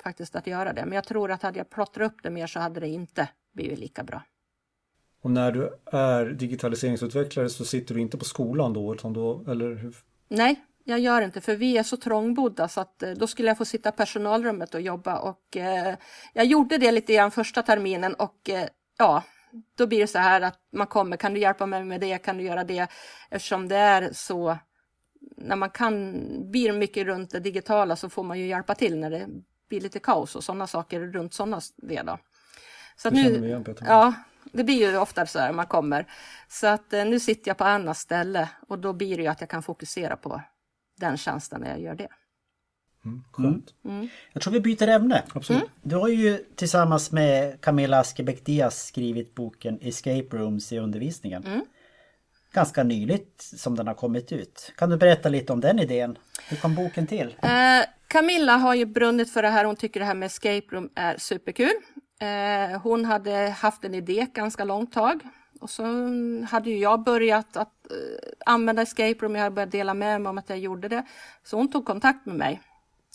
[0.03, 0.85] faktiskt att göra det.
[0.85, 3.79] Men jag tror att hade jag plottrat upp det mer så hade det inte blivit
[3.79, 4.23] lika bra.
[5.23, 8.95] Och när du är digitaliseringsutvecklare så sitter du inte på skolan då?
[8.95, 9.97] Utan då eller hur?
[10.29, 13.59] Nej, jag gör inte för vi är så trångbodda så att eh, då skulle jag
[13.59, 15.95] få sitta i personalrummet och jobba och eh,
[16.33, 18.69] jag gjorde det lite grann första terminen och eh,
[18.99, 19.23] ja,
[19.75, 22.39] då blir det så här att man kommer, kan du hjälpa mig med det, kan
[22.39, 22.87] du göra det?
[23.31, 24.59] Eftersom det är så,
[25.37, 29.11] när man kan, blir mycket runt det digitala så får man ju hjälpa till när
[29.11, 29.29] det
[29.69, 32.19] blir lite kaos och sådana saker runt sådana det då.
[32.97, 34.15] Så att nu, igen, ja,
[34.53, 36.07] det blir ju ofta så här man kommer.
[36.49, 39.41] Så att eh, nu sitter jag på annat ställe och då blir det ju att
[39.41, 40.43] jag kan fokusera på
[40.97, 42.09] den tjänsten när jag gör det.
[43.05, 43.75] Mm, skönt.
[43.85, 44.09] Mm.
[44.33, 45.23] Jag tror vi byter ämne.
[45.35, 45.63] Absolut.
[45.63, 45.73] Mm.
[45.83, 51.45] Du har ju tillsammans med Camilla Askebäck Diaz skrivit boken Escape Rooms i undervisningen.
[51.47, 51.65] Mm.
[52.53, 54.73] Ganska nyligt som den har kommit ut.
[54.77, 56.19] Kan du berätta lite om den idén?
[56.49, 57.37] Hur kom boken till?
[57.43, 57.51] Eh,
[58.09, 59.65] Camilla har ju brunnit för det här.
[59.65, 61.73] Hon tycker det här med escape room är superkul.
[62.21, 65.21] Eh, hon hade haft en idé ganska långt tag.
[65.61, 65.85] Och så
[66.51, 67.97] hade jag börjat att eh,
[68.47, 69.35] använda escape room.
[69.35, 71.05] Jag hade börjat dela med mig om att jag gjorde det.
[71.45, 72.61] Så hon tog kontakt med mig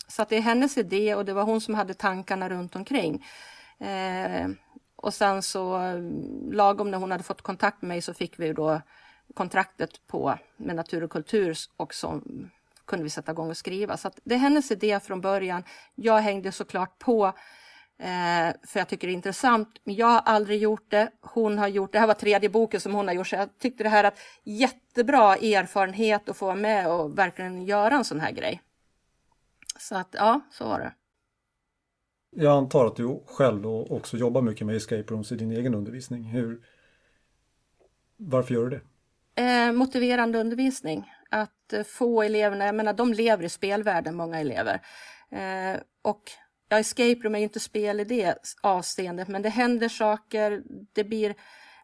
[0.09, 3.25] så att det är hennes idé och det var hon som hade tankarna runt omkring.
[3.79, 4.47] Eh,
[4.95, 5.79] och sen så
[6.51, 8.81] lagom när hon hade fått kontakt med mig så fick vi då
[9.33, 12.21] kontraktet på med Natur och kultur och så
[12.85, 13.97] kunde vi sätta igång och skriva.
[13.97, 15.63] Så det är hennes idé från början.
[15.95, 17.25] Jag hängde såklart på
[17.99, 19.69] eh, för jag tycker det är intressant.
[19.83, 21.09] Men jag har aldrig gjort det.
[21.21, 21.95] Hon har gjort det.
[21.95, 23.27] Det här var tredje boken som hon har gjort.
[23.27, 27.95] Så jag tyckte det här att jättebra erfarenhet att få vara med och verkligen göra
[27.95, 28.61] en sån här grej.
[29.79, 30.93] Så att ja, så var det.
[32.31, 36.23] Jag antar att du själv också jobbar mycket med escape rooms i din egen undervisning.
[36.23, 36.61] Hur,
[38.17, 38.81] varför gör du det?
[39.41, 41.11] Eh, motiverande undervisning.
[41.29, 44.81] Att eh, få eleverna, jag menar de lever i spelvärlden, många elever.
[45.31, 46.31] Eh, och
[46.69, 50.63] ja, escape room är ju inte spel i det avseendet, men det händer saker.
[50.93, 51.35] Det blir,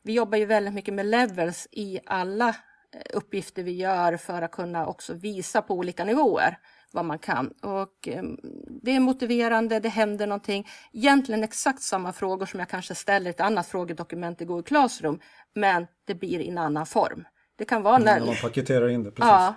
[0.04, 4.52] vi jobbar ju väldigt mycket med levels i alla eh, uppgifter vi gör för att
[4.52, 6.58] kunna också visa på olika nivåer
[6.96, 7.48] vad man kan.
[7.48, 8.24] Och eh,
[8.84, 10.68] det är motiverande, det händer någonting.
[10.94, 15.20] Egentligen exakt samma frågor som jag kanske ställer i ett annat frågedokument i Google Classroom,
[15.54, 17.26] men det blir i en annan form.
[17.56, 18.20] Det kan vara när...
[18.20, 19.30] när man paketerar in det, precis.
[19.30, 19.56] Ja.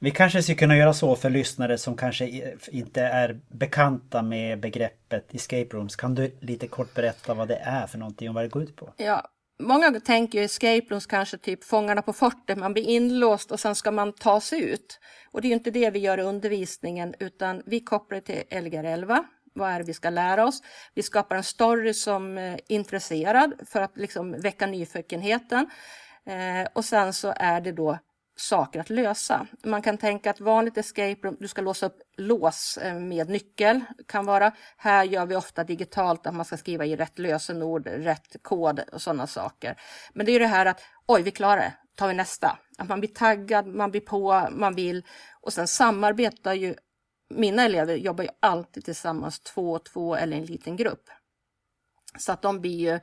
[0.00, 5.34] Vi kanske skulle kunna göra så för lyssnare som kanske inte är bekanta med begreppet
[5.34, 5.96] escape rooms.
[5.96, 8.76] Kan du lite kort berätta vad det är för någonting och vad det går ut
[8.76, 8.92] på?
[8.96, 9.28] Ja,
[9.60, 13.74] Många tänker ju escape rooms kanske typ Fångarna på fortet, man blir inlåst och sen
[13.74, 15.00] ska man ta sig ut.
[15.30, 18.84] Och det är ju inte det vi gör i undervisningen utan vi kopplar till Lgr
[18.84, 19.24] 11.
[19.54, 20.62] Vad är det vi ska lära oss?
[20.94, 25.70] Vi skapar en story som är intresserad för att liksom väcka nyfikenheten.
[26.26, 27.98] Eh, och sen så är det då
[28.40, 29.46] saker att lösa.
[29.64, 33.80] Man kan tänka att vanligt escape room, du ska låsa upp lås eh, med nyckel.
[34.08, 34.52] kan vara.
[34.76, 39.02] Här gör vi ofta digitalt att man ska skriva i rätt lösenord, rätt kod och
[39.02, 39.80] sådana saker.
[40.12, 42.58] Men det är det här att oj, vi klarar det, tar vi nästa.
[42.78, 45.04] Att man blir taggad, man blir på, man vill
[45.40, 46.74] och sen samarbetar ju
[47.34, 51.10] mina elever jobbar ju alltid tillsammans två och två eller en liten grupp.
[52.18, 53.00] Så att de blir ju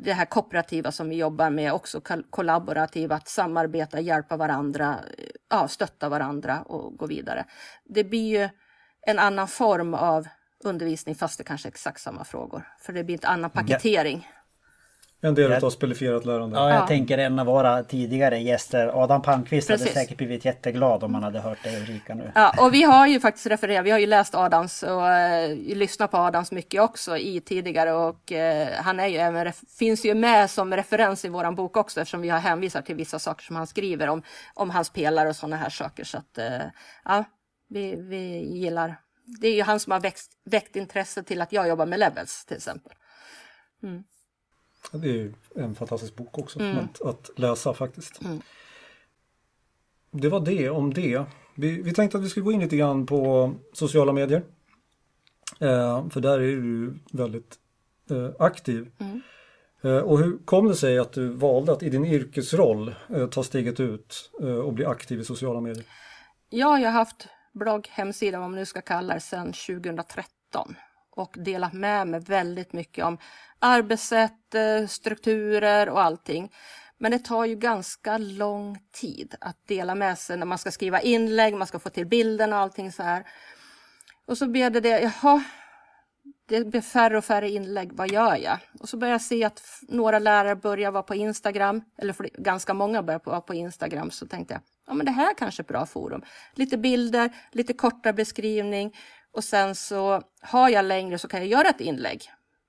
[0.00, 4.96] det här kooperativa som vi jobbar med, också kollaborativa, att samarbeta, hjälpa varandra,
[5.50, 7.44] ja, stötta varandra och gå vidare.
[7.84, 8.48] Det blir ju
[9.06, 10.28] en annan form av
[10.64, 12.68] undervisning fast det kanske är exakt samma frågor.
[12.80, 14.28] För det blir en annan paketering.
[15.20, 16.56] En del av spelifierat lärande.
[16.56, 16.86] Ja, jag ja.
[16.86, 19.86] tänker en av våra tidigare gäster, Adam Palmqvist, Precis.
[19.86, 22.32] hade säkert blivit jätteglad om man hade hört dig Ulrika nu.
[22.34, 26.10] Ja, och vi har ju faktiskt refererat, vi har ju läst Adams och eh, lyssnat
[26.10, 30.50] på Adams mycket också i tidigare och eh, han är ju även, finns ju med
[30.50, 33.66] som referens i våran bok också eftersom vi har hänvisat till vissa saker som han
[33.66, 34.22] skriver om,
[34.54, 36.04] om hans pelare och sådana här saker.
[36.04, 36.66] Så att eh,
[37.04, 37.24] ja,
[37.68, 38.96] vi, vi gillar,
[39.40, 42.44] det är ju han som har växt, väckt intresse till att jag jobbar med levels
[42.44, 42.92] till exempel.
[43.82, 44.04] Mm.
[44.92, 46.78] Det är en fantastisk bok också mm.
[46.78, 48.22] att, att, läsa faktiskt.
[48.22, 48.40] Mm.
[50.10, 51.24] Det var det om det.
[51.54, 54.42] Vi, vi, tänkte att vi skulle gå in lite grann på sociala medier.
[55.58, 57.58] Eh, för där är du väldigt
[58.10, 58.90] eh, aktiv.
[58.98, 59.20] Mm.
[59.82, 63.42] Eh, och hur kom det sig att du valde att i din yrkesroll eh, ta
[63.42, 65.84] steget ut eh, och bli aktiv i sociala medier?
[66.50, 70.74] Ja, jag har haft blogg, hemsida, vad man nu ska kalla det, sedan 2013
[71.18, 73.18] och delat med mig väldigt mycket om
[73.58, 76.52] arbetssätt, eh, strukturer och allting.
[76.98, 81.00] Men det tar ju ganska lång tid att dela med sig när man ska skriva
[81.00, 83.26] inlägg, man ska få till bilden och allting så här.
[84.26, 85.44] Och så blev det det, jaha,
[86.46, 88.58] det blir färre och färre inlägg, vad gör jag?
[88.80, 93.02] Och så började jag se att några lärare börjar vara på Instagram, eller ganska många
[93.02, 95.86] börjar vara på Instagram, så tänkte jag, ja men det här kanske är ett bra
[95.86, 96.22] forum.
[96.54, 98.96] Lite bilder, lite korta beskrivning
[99.38, 102.22] och sen så har jag längre så kan jag göra ett inlägg.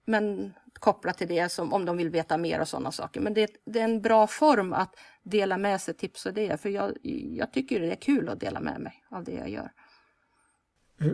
[0.06, 3.22] Men kopplat till det som om de vill veta mer och sådana saker.
[3.22, 6.70] Men det, det, är en bra form att dela med sig tips och idéer för
[6.70, 6.92] jag,
[7.38, 9.72] jag tycker det är kul att dela med mig av det jag gör.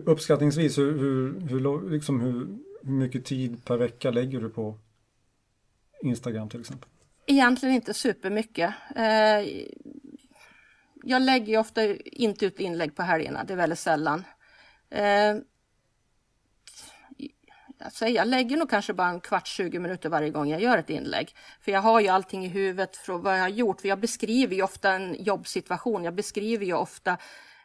[0.05, 4.77] Uppskattningsvis, hur, hur, hur, liksom hur, hur mycket tid per vecka lägger du på
[6.01, 6.89] Instagram till exempel?
[7.25, 8.73] Egentligen inte supermycket.
[8.95, 9.63] Eh,
[11.03, 14.23] jag lägger ofta inte ut inlägg på helgerna, det är väldigt sällan.
[14.95, 15.35] Eh,
[17.79, 20.89] alltså jag lägger nog kanske bara en kvart, 20 minuter varje gång jag gör ett
[20.89, 21.35] inlägg.
[21.61, 23.81] För jag har ju allting i huvudet från vad jag har gjort.
[23.81, 26.03] För jag beskriver ju ofta en jobbsituation.
[26.03, 27.17] Jag beskriver ju ofta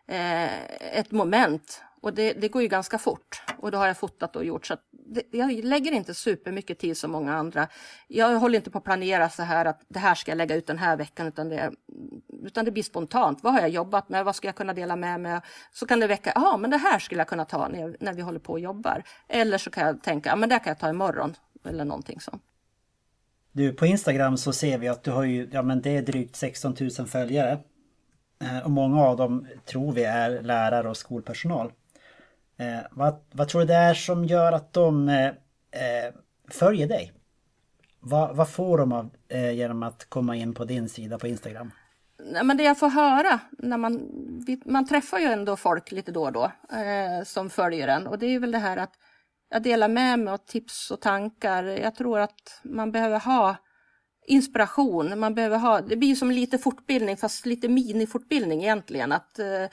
[0.06, 0.64] eh,
[0.98, 4.44] ett moment och det, det, går ju ganska fort och då har jag fotat och
[4.44, 7.68] gjort så att det, jag lägger inte supermycket tid som många andra.
[8.08, 10.66] Jag håller inte på att planera så här att det här ska jag lägga ut
[10.66, 11.72] den här veckan utan det,
[12.42, 13.42] utan det blir spontant.
[13.42, 14.24] Vad har jag jobbat med?
[14.24, 15.40] Vad ska jag kunna dela med mig
[15.72, 18.22] Så kan det väcka, ja men det här skulle jag kunna ta när, när vi
[18.22, 19.02] håller på och jobbar.
[19.28, 21.34] Eller så kan jag tänka, ja men det kan jag ta imorgon
[21.64, 22.42] eller någonting sånt.
[23.52, 26.36] Du, på Instagram så ser vi att du har ju, ja men det är drygt
[26.36, 27.58] 16 000 följare.
[28.42, 31.72] Eh, och många av dem tror vi är lärare och skolpersonal.
[32.61, 36.14] Eh, vad, vad tror du det är som gör att de eh, eh,
[36.51, 37.12] följer dig?
[38.01, 41.70] Vad, vad får de av, eh, genom att komma in på din sida på Instagram?
[42.44, 44.11] men det jag får höra, när man,
[44.64, 48.27] man träffar ju ändå folk lite då och då eh, som följer en och det
[48.27, 48.92] är väl det här att
[49.51, 51.64] jag delar med mig av tips och tankar.
[51.64, 53.57] Jag tror att man behöver ha
[54.27, 59.12] inspiration, man behöver ha, det blir som lite fortbildning fast lite minifortbildning egentligen.
[59.12, 59.64] Att eh,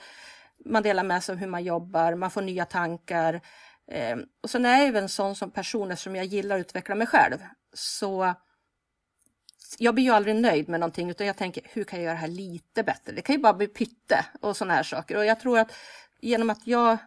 [0.68, 3.40] man delar med sig om hur man jobbar, man får nya tankar.
[3.90, 7.06] Eh, och sen är jag även sån som person, eftersom jag gillar att utveckla mig
[7.06, 7.38] själv,
[7.72, 8.34] så
[9.78, 12.20] jag blir ju aldrig nöjd med någonting utan jag tänker hur kan jag göra det
[12.20, 13.12] här lite bättre?
[13.12, 15.72] Det kan ju bara bli pytte och sådana här saker och jag tror att
[16.20, 16.98] genom att jag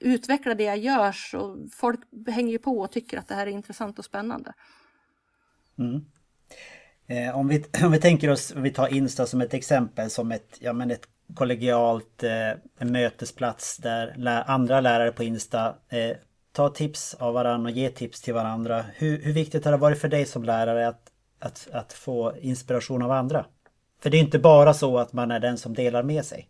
[0.00, 3.50] utvecklar det jag gör så folk hänger ju på och tycker att det här är
[3.50, 4.52] intressant och spännande.
[5.78, 6.04] Mm.
[7.06, 10.32] Eh, om, vi, om vi tänker oss, om vi tar Insta som ett exempel som
[10.32, 16.16] ett, ja, men ett kollegialt eh, mötesplats där lä andra lärare på Insta eh,
[16.52, 18.84] tar tips av varandra och ger tips till varandra.
[18.94, 23.02] Hur, hur viktigt har det varit för dig som lärare att, att, att få inspiration
[23.02, 23.46] av andra?
[24.02, 26.48] För det är inte bara så att man är den som delar med sig.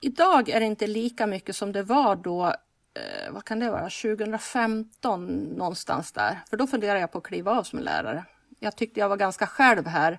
[0.00, 3.90] Idag är det inte lika mycket som det var då, eh, vad kan det vara,
[3.90, 6.38] 2015 någonstans där.
[6.50, 8.24] För då funderade jag på att kliva av som lärare.
[8.58, 10.18] Jag tyckte jag var ganska själv här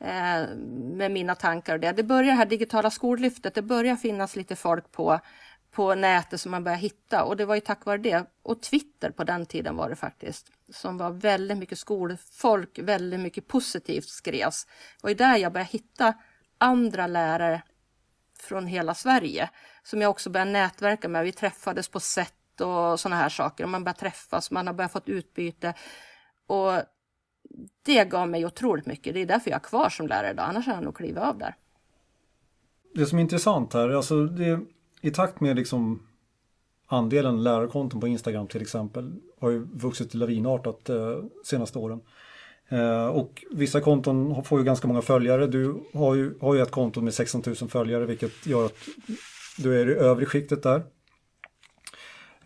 [0.00, 1.92] Eh, med mina tankar och det.
[1.92, 5.20] Det börjar här digitala skollyftet, det börjar finnas lite folk på,
[5.70, 8.26] på nätet som man börjar hitta och det var ju tack vare det.
[8.42, 13.48] Och Twitter på den tiden var det faktiskt, som var väldigt mycket skolfolk, väldigt mycket
[13.48, 14.64] positivt skrevs.
[14.64, 16.14] Det var ju där jag började hitta
[16.58, 17.62] andra lärare
[18.38, 19.50] från hela Sverige
[19.82, 21.24] som jag också började nätverka med.
[21.24, 23.64] Vi träffades på sätt och sådana här saker.
[23.64, 25.74] Och man börjar träffas, man har börjat få utbyte.
[26.46, 26.72] Och
[27.82, 29.14] det gav mig otroligt mycket.
[29.14, 31.38] Det är därför jag är kvar som lärare idag, annars hade jag nog klivit av
[31.38, 31.54] där.
[32.94, 34.60] Det som är intressant här, alltså det,
[35.00, 36.02] i takt med liksom
[36.86, 42.00] andelen lärarkonton på Instagram till exempel har ju vuxit lavinartat eh, senaste åren.
[42.68, 45.46] Eh, och vissa konton får ju ganska många följare.
[45.46, 48.76] Du har ju, har ju ett konto med 16 000 följare vilket gör att
[49.58, 50.82] du är i övre skiktet där.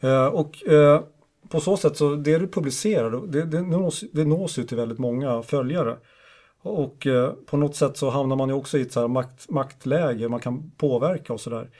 [0.01, 1.03] Eh, och eh,
[1.50, 4.98] på så sätt så det du publicerar det, det, nås, det nås ju till väldigt
[4.98, 5.96] många följare.
[6.62, 10.28] Och eh, på något sätt så hamnar man ju också i ett så makt, maktläge,
[10.28, 11.70] man kan påverka och sådär.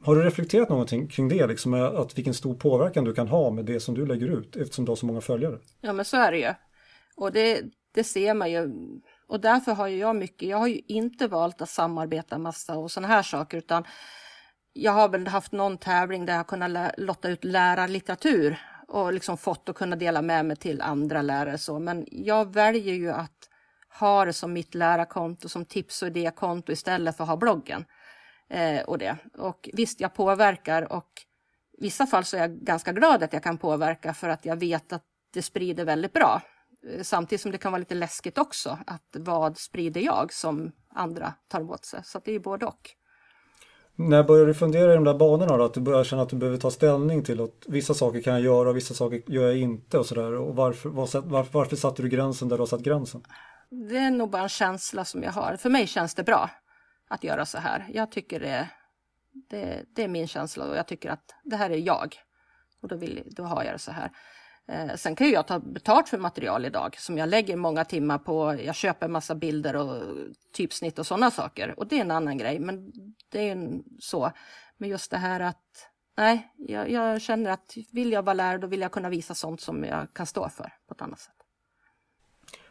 [0.00, 3.64] Har du reflekterat någonting kring det, liksom, att vilken stor påverkan du kan ha med
[3.64, 5.58] det som du lägger ut eftersom du har så många följare?
[5.80, 6.54] Ja men så är det ju.
[7.16, 7.62] Och det,
[7.94, 8.70] det ser man ju.
[9.28, 13.08] Och därför har jag mycket, jag har ju inte valt att samarbeta massa och sådana
[13.08, 13.84] här saker utan
[14.78, 19.68] jag har väl haft någon tävling där jag kunnat lotta ut lärarlitteratur och liksom fått
[19.68, 21.58] att kunna dela med mig till andra lärare.
[21.58, 21.78] Så.
[21.78, 23.48] Men jag väljer ju att
[23.98, 27.84] ha det som mitt lärarkonto, som tips och idékonto istället för att ha bloggen.
[28.50, 29.16] Eh, och, det.
[29.38, 31.22] och visst, jag påverkar och
[31.78, 34.56] i vissa fall så är jag ganska glad att jag kan påverka för att jag
[34.56, 36.42] vet att det sprider väldigt bra.
[36.88, 41.34] Eh, samtidigt som det kan vara lite läskigt också, att vad sprider jag som andra
[41.48, 42.00] tar åt sig?
[42.04, 42.97] Så det är både och.
[44.00, 45.64] När börjar du fundera i de där banorna då?
[45.64, 48.42] Att du börjar känna att du behöver ta ställning till att vissa saker kan jag
[48.42, 50.32] göra och vissa saker gör jag inte och sådär.
[50.32, 51.20] Och varför, varför,
[51.52, 53.22] varför satte du gränsen där du har satt gränsen?
[53.70, 55.56] Det är nog bara en känsla som jag har.
[55.56, 56.50] För mig känns det bra
[57.08, 57.86] att göra så här.
[57.94, 58.68] Jag tycker det,
[59.50, 62.14] det, det är min känsla och jag tycker att det här är jag.
[62.82, 64.10] Och då, vill, då har jag det så här.
[64.68, 68.56] Eh, sen kan jag ta betalt för material idag som jag lägger många timmar på.
[68.64, 70.02] Jag köper massa bilder och
[70.52, 72.58] typsnitt och sådana saker och det är en annan grej.
[72.58, 72.92] Men
[73.28, 74.32] det är så.
[74.76, 78.66] Men just det här att nej, jag, jag, känner att vill jag vara lärare då
[78.66, 81.34] vill jag kunna visa sånt som jag kan stå för på ett annat sätt.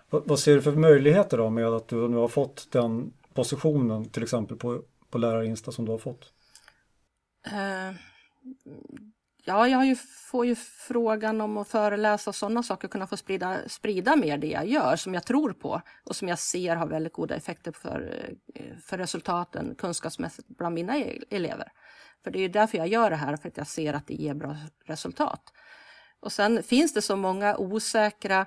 [0.09, 4.09] Vad, vad ser du för möjligheter då med att du nu har fått den positionen
[4.09, 6.33] till exempel på, på lärarinsta som du har fått?
[7.47, 7.95] Uh,
[9.49, 14.15] Ja, jag får ju frågan om att föreläsa och sådana saker, kunna få sprida, sprida
[14.15, 17.35] mer det jag gör som jag tror på och som jag ser har väldigt goda
[17.35, 21.71] effekter för, eh, för resultaten kunskapsmässigt bland mina e-, elever.
[22.23, 24.13] För det är ju därför jag gör det här, för att jag ser att det
[24.13, 24.55] ger bra
[24.85, 25.53] resultat.
[26.19, 28.45] Och sen finns det så många osäkra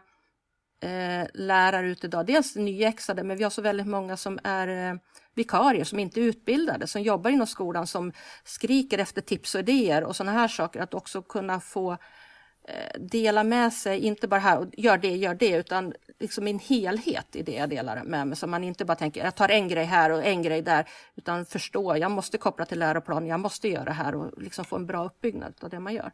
[0.82, 2.26] eh, lärare ute idag.
[2.26, 4.98] Dels nyexade, men vi har så väldigt många som är eh,
[5.40, 8.12] vikarier som inte är utbildade, som jobbar inom skolan, som
[8.44, 10.80] skriker efter tips och idéer och sådana här saker.
[10.80, 11.92] Att också kunna få
[12.64, 16.58] eh, dela med sig, inte bara här och gör det, gör det, utan liksom en
[16.58, 18.36] helhet i det jag delar med mig.
[18.36, 20.84] Så man inte bara tänker, jag tar en grej här och en grej där,
[21.16, 24.76] utan förstå, jag måste koppla till läroplanen, jag måste göra det här och liksom få
[24.76, 26.10] en bra uppbyggnad av det man gör.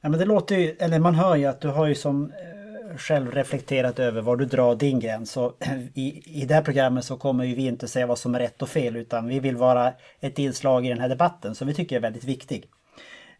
[0.00, 2.61] Ja men det låter ju, eller man hör ju att du har ju som eh,
[2.96, 5.36] själv reflekterat över var du drar din gräns.
[5.36, 5.58] Och
[5.94, 8.68] i, I det här programmet så kommer vi inte säga vad som är rätt och
[8.68, 12.00] fel utan vi vill vara ett inslag i den här debatten som vi tycker är
[12.00, 12.68] väldigt viktig.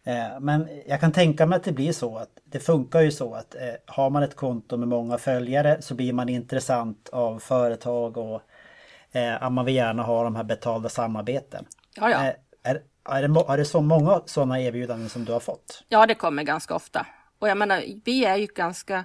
[0.03, 3.33] Eh, men jag kan tänka mig att det blir så att det funkar ju så
[3.33, 8.17] att eh, har man ett konto med många följare så blir man intressant av företag
[8.17, 8.41] och
[9.11, 11.65] eh, man vill gärna ha de här betalda samarbeten.
[11.95, 12.17] Ja, ja.
[12.17, 12.35] Är,
[13.09, 15.83] är, det, är det så många sådana erbjudanden som du har fått?
[15.89, 17.05] Ja, det kommer ganska ofta.
[17.39, 19.03] Och jag menar, vi är ju ganska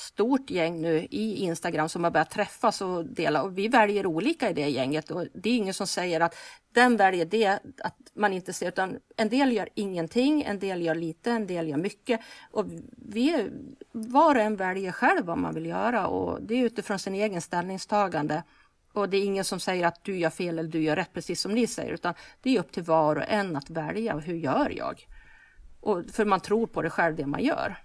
[0.00, 4.50] stort gäng nu i Instagram som har börjat träffas och dela och vi väljer olika
[4.50, 6.34] i det gänget och det är ingen som säger att
[6.74, 7.46] den väljer det,
[7.84, 11.68] att man inte ser utan en del gör ingenting, en del gör lite, en del
[11.68, 13.50] gör mycket och vi,
[13.92, 17.40] var och en väljer själv vad man vill göra och det är utifrån sin egen
[17.40, 18.42] ställningstagande.
[18.92, 21.40] Och det är ingen som säger att du gör fel eller du gör rätt, precis
[21.40, 24.18] som ni säger, utan det är upp till var och en att välja.
[24.18, 25.06] Hur gör jag?
[25.80, 27.76] Och för man tror på det själv, det man gör.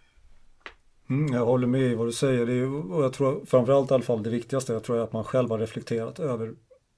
[1.09, 2.45] Mm, jag håller med i vad du säger.
[2.45, 5.13] Det är, och jag tror framförallt i alla fall det viktigaste jag tror är att
[5.13, 6.55] man själv har reflekterat över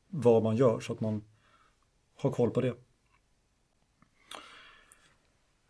[0.10, 1.24] vad man gör så att man
[2.16, 2.74] har koll på det.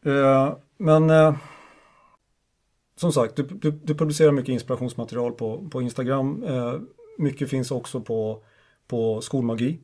[0.06, 1.36] Eh, men eh,
[2.95, 6.43] som sagt, du, du, du, publicerar mycket inspirationsmaterial på, på Instagram.
[6.43, 6.76] Eh,
[7.17, 8.43] mycket finns också på,
[8.88, 9.80] på Skolmagi.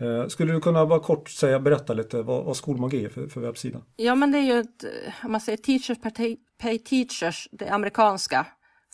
[0.00, 3.40] Eh, skulle du kunna bara kort säga, berätta lite vad, vad skolmagi är för, för
[3.40, 3.82] webbsidan?
[3.96, 7.68] Ja men det är ju ett, eh, om man säger Teachers Pay, pay Teachers, det
[7.68, 8.46] amerikanska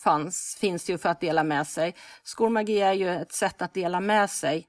[0.05, 1.95] fanns, finns ju för att dela med sig.
[2.23, 4.67] Skolmagi är ju ett sätt att dela med sig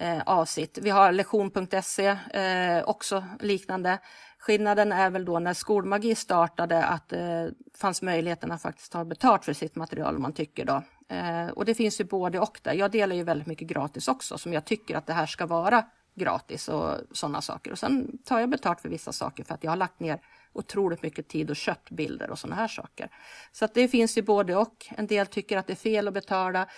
[0.00, 0.78] eh, av sitt.
[0.82, 3.98] Vi har lektion.se eh, också liknande.
[4.38, 9.04] Skillnaden är väl då när Skolmagi startade att det eh, fanns möjligheten att faktiskt ta
[9.04, 10.82] betalt för sitt material om man tycker då.
[11.08, 12.72] Eh, och det finns ju både och där.
[12.72, 15.84] Jag delar ju väldigt mycket gratis också som jag tycker att det här ska vara
[16.14, 17.72] gratis och sådana saker.
[17.72, 20.20] Och sen tar jag betalt för vissa saker för att jag har lagt ner
[20.52, 23.08] otroligt mycket tid och köpt bilder och sådana här saker.
[23.52, 24.86] Så att det finns ju både och.
[24.88, 26.68] En del tycker att det är fel att betala.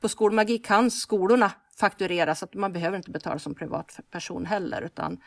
[0.00, 5.20] På Skolmagi kan skolorna fakturera så att man behöver inte betala som privatperson heller utan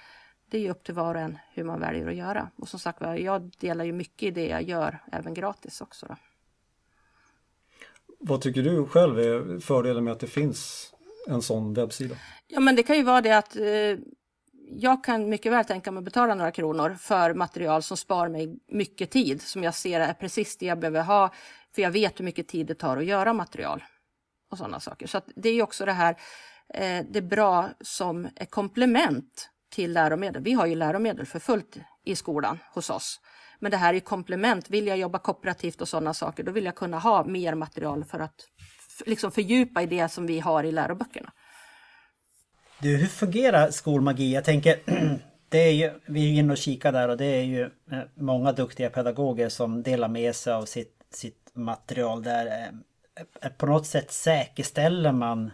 [0.49, 2.49] det är upp till var och en hur man väljer att göra.
[2.55, 6.05] Och som sagt jag delar ju mycket i det jag gör även gratis också.
[6.05, 6.15] Då
[8.19, 10.91] vad tycker du själv är fördelen med att det finns
[11.27, 12.15] en sån webbsida?
[12.47, 13.97] Ja men det kan ju vara det att eh,
[14.71, 18.59] jag kan mycket väl tänka mig att betala några kronor för material som sparar mig
[18.67, 21.33] mycket tid, som jag ser är precis det jag behöver ha,
[21.75, 23.83] för jag vet hur mycket tid det tar att göra material
[24.51, 25.07] och sådana saker.
[25.07, 26.15] Så det är också det här,
[26.73, 30.43] eh, det är bra som ett komplement till läromedel.
[30.43, 33.19] Vi har ju läromedel för fullt i skolan hos oss.
[33.59, 34.69] Men det här är komplement.
[34.69, 38.19] Vill jag jobba kooperativt och sådana saker, då vill jag kunna ha mer material för
[38.19, 38.47] att
[39.05, 41.31] liksom fördjupa i det som vi har i läroböckerna.
[42.81, 44.33] Du, hur fungerar skolmagi?
[44.33, 44.79] Jag tänker,
[45.49, 48.51] det är ju, vi är inne och kikar där och det är ju eh, många
[48.51, 52.45] duktiga pedagoger som delar med sig av sitt, sitt material där.
[52.45, 52.67] Eh,
[53.41, 55.51] eh, på något sätt säkerställer man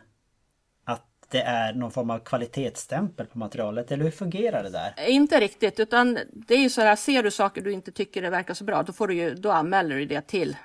[1.29, 4.93] det är någon form av kvalitetsstämpel på materialet, eller hur fungerar det där?
[5.07, 8.29] Inte riktigt, utan det är ju så här, ser du saker du inte tycker det
[8.29, 10.57] verkar så bra, då, får du ju, då anmäler du det till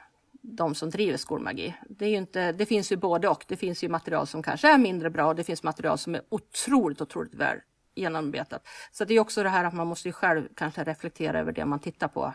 [0.42, 1.74] de som driver skolmagi.
[1.88, 3.44] Det, är ju inte, det finns ju både och.
[3.48, 6.22] Det finns ju material som kanske är mindre bra och det finns material som är
[6.28, 7.58] otroligt, otroligt väl
[7.94, 8.68] genomarbetat.
[8.92, 11.64] Så det är också det här att man måste ju själv kanske reflektera över det
[11.64, 12.34] man tittar på.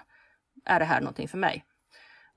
[0.66, 1.64] Är det här någonting för mig?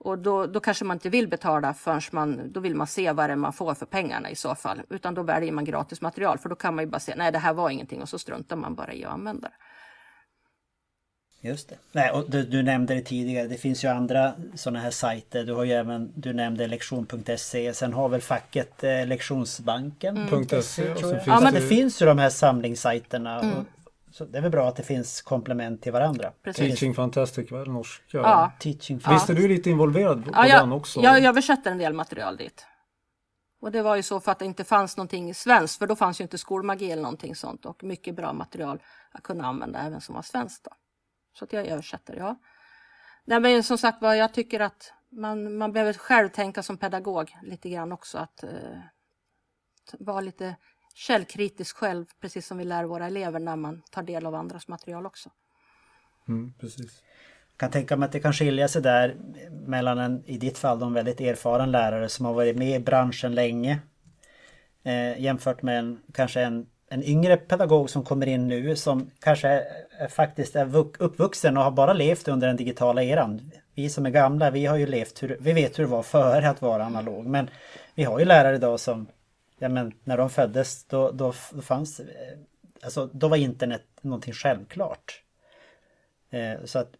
[0.00, 3.28] Och då, då kanske man inte vill betala förrän man, då vill man se vad
[3.30, 4.82] det är man får för pengarna i så fall.
[4.90, 7.38] Utan då väljer man gratis material för då kan man ju bara säga nej det
[7.38, 9.54] här var ingenting och så struntar man bara i att använda det.
[11.40, 11.76] Just det.
[11.92, 15.44] Nej, och du, du, nämnde det tidigare, det finns ju andra sådana här sajter.
[15.44, 20.16] Du har ju även, du nämnde lektion.se, sen har väl facket eh, lektionsbanken.
[20.16, 20.62] Mm.
[20.62, 20.94] .se,
[21.26, 23.40] ja, men det finns ju de här samlingssajterna.
[23.40, 23.64] Mm.
[24.10, 26.32] Så det är väl bra att det finns komplement till varandra.
[26.42, 26.68] Precis.
[26.68, 28.18] Teaching Fantastic, var det norska?
[28.18, 28.52] Ja.
[28.60, 31.00] Teaching Visst är du lite involverad på ja, jag, den också?
[31.00, 32.66] Ja, jag översätter en del material dit.
[33.60, 36.20] Och det var ju så för att det inte fanns någonting svenskt, för då fanns
[36.20, 38.82] ju inte skolmagi eller någonting sånt och mycket bra material
[39.12, 40.64] att kunna använda även som var svenskt.
[40.64, 40.70] Då.
[41.38, 42.36] Så att jag översätter, ja.
[43.24, 47.36] Nej, men som sagt var, jag tycker att man, man behöver själv tänka som pedagog
[47.42, 48.18] lite grann också.
[48.18, 48.50] Att eh,
[49.98, 50.56] vara lite
[50.98, 55.06] källkritisk själv, precis som vi lär våra elever när man tar del av andras material
[55.06, 55.30] också.
[56.28, 57.02] Mm, precis.
[57.50, 59.16] Jag kan tänka mig att det kan skilja sig där
[59.50, 63.34] mellan en, i ditt fall, en väldigt erfaren lärare som har varit med i branschen
[63.34, 63.78] länge
[64.82, 69.48] eh, jämfört med en, kanske en en yngre pedagog som kommer in nu som kanske
[69.48, 73.50] är, faktiskt är uppvuxen och har bara levt under den digitala eran.
[73.74, 76.48] Vi som är gamla, vi har ju levt, hur, vi vet hur det var före
[76.48, 77.26] att vara analog.
[77.26, 77.50] Men
[77.94, 79.06] vi har ju lärare idag som,
[79.58, 82.38] ja men när de föddes då, då, då fanns, eh,
[82.82, 85.22] alltså då var internet någonting självklart.
[86.30, 86.92] Eh, så att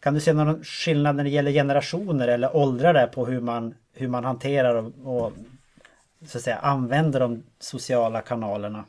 [0.00, 3.74] kan du se någon skillnad när det gäller generationer eller åldrar där på hur man,
[3.92, 5.32] hur man hanterar och, och
[6.26, 8.84] så att säga, använder de sociala kanalerna?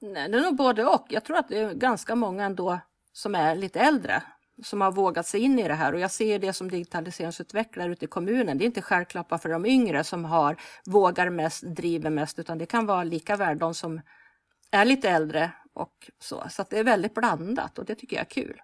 [0.00, 1.06] Nej, det är nog både och.
[1.08, 2.80] Jag tror att det är ganska många ändå
[3.12, 4.22] som är lite äldre
[4.62, 8.04] som har vågat sig in i det här och jag ser det som digitaliseringsutvecklare ute
[8.04, 8.58] i kommunen.
[8.58, 10.56] Det är inte självklart bara för de yngre som har
[10.86, 14.00] vågar mest, driver mest, utan det kan vara lika väl de som
[14.70, 16.44] är lite äldre och så.
[16.50, 18.60] Så det är väldigt blandat och det tycker jag är kul.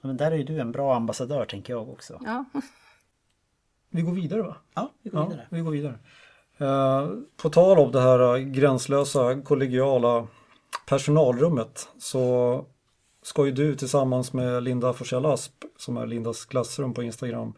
[0.00, 2.20] Men där är ju du en bra ambassadör tänker jag också.
[2.24, 2.44] Ja.
[3.90, 4.56] Vi går vidare va?
[4.74, 5.46] Ja, vi går vidare.
[5.50, 5.98] Ja, vi går vidare.
[6.58, 10.26] Eh, på tal om det här gränslösa kollegiala
[10.86, 12.66] personalrummet så
[13.24, 17.54] ska ju du tillsammans med Linda Forsell Asp som är Lindas klassrum på Instagram.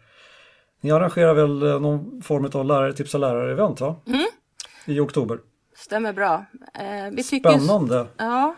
[0.80, 3.96] Ni arrangerar väl eh, någon form av lärare tipsa lärare-event va?
[4.06, 4.26] Mm.
[4.84, 5.38] I oktober.
[5.76, 6.44] Stämmer bra.
[6.74, 8.04] Eh, vi Spännande!
[8.04, 8.56] Tycker, ja,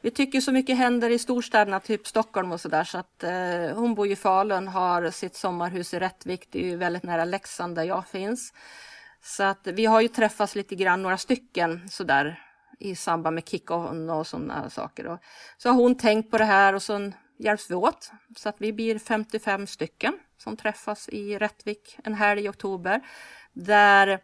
[0.00, 2.84] vi tycker så mycket händer i storstäderna, typ Stockholm och sådär.
[2.84, 6.48] Så att eh, hon bor i Falun, har sitt sommarhus i Rättvik.
[6.50, 8.52] Det är ju väldigt nära Leksand där jag finns.
[9.22, 12.49] Så att vi har ju träffats lite grann, några stycken sådär
[12.80, 15.06] i samband med kick-on och sådana saker.
[15.06, 15.18] Och
[15.56, 18.12] så har hon tänkt på det här och så hjälps vi åt.
[18.36, 23.00] Så att vi blir 55 stycken som träffas i Rättvik en helg i oktober.
[23.52, 24.20] Där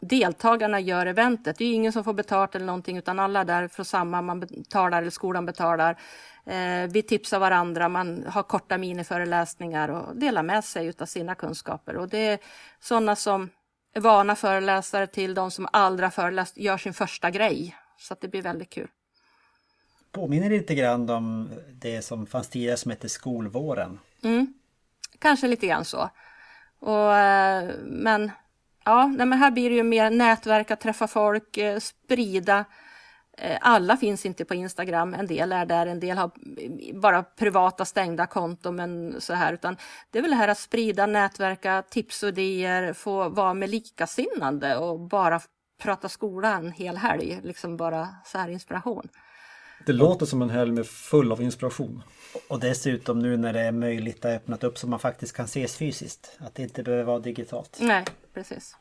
[0.00, 1.58] deltagarna gör eventet.
[1.58, 4.40] Det är ingen som får betalt eller någonting utan alla är där för samma, man
[4.40, 5.98] betalar eller skolan betalar.
[6.46, 11.96] Eh, vi tipsar varandra, man har korta miniföreläsningar och delar med sig av sina kunskaper.
[11.96, 12.38] Och det är
[12.80, 13.50] sådana som
[14.00, 17.76] vana föreläsare till de som aldrig har föreläst gör sin första grej.
[17.98, 18.88] Så att det blir väldigt kul.
[20.12, 23.98] Påminner lite grann om det som fanns tidigare som hette skolvåren.
[24.22, 24.54] Mm.
[25.18, 26.10] Kanske lite grann så.
[26.80, 28.30] Och, eh, men
[28.84, 32.64] ja, nej, men här blir det ju mer nätverka, träffa folk, eh, sprida
[33.60, 36.30] alla finns inte på Instagram, en del är där, en del har
[37.00, 39.76] bara privata stängda konton men så här, utan
[40.10, 44.76] det är väl det här att sprida, nätverka, tips och idéer, få vara med likasinnande
[44.76, 45.40] och bara
[45.82, 49.08] prata skola en hel helg, liksom bara så här inspiration.
[49.86, 52.02] Det låter som en helg med full av inspiration.
[52.48, 55.76] Och dessutom nu när det är möjligt att öppnat upp så man faktiskt kan ses
[55.76, 56.36] fysiskt.
[56.38, 57.78] Att det inte behöver vara digitalt.
[57.80, 58.76] Nej, precis.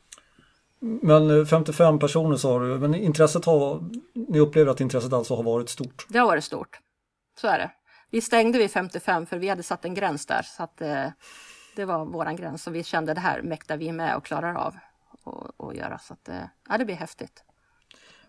[0.86, 3.84] Men 55 personer sa du, men intresset har,
[4.14, 6.06] ni upplever att intresset alltså har varit stort?
[6.10, 6.80] Det har varit stort.
[7.42, 7.72] Så är det.
[8.12, 10.42] Vi stängde vid 55 för vi hade satt en gräns där.
[10.42, 11.06] Så att, eh,
[11.76, 14.76] det var våran gräns och vi kände det här mäktar vi med och klarar av
[15.58, 15.98] att göra.
[15.98, 16.36] Så att, eh,
[16.70, 17.44] ja, det blir häftigt.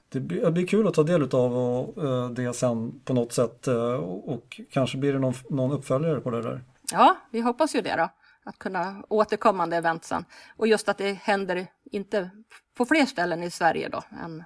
[0.08, 3.68] Det blir, det blir kul att ta del av det sen på något sätt
[4.24, 6.64] och kanske blir det någon, någon uppföljare på det där.
[6.92, 8.08] Ja, vi hoppas ju det då.
[8.46, 10.24] Att kunna återkommande event sen.
[10.56, 12.30] Och just att det händer inte
[12.74, 14.44] på fler ställen i Sverige då än,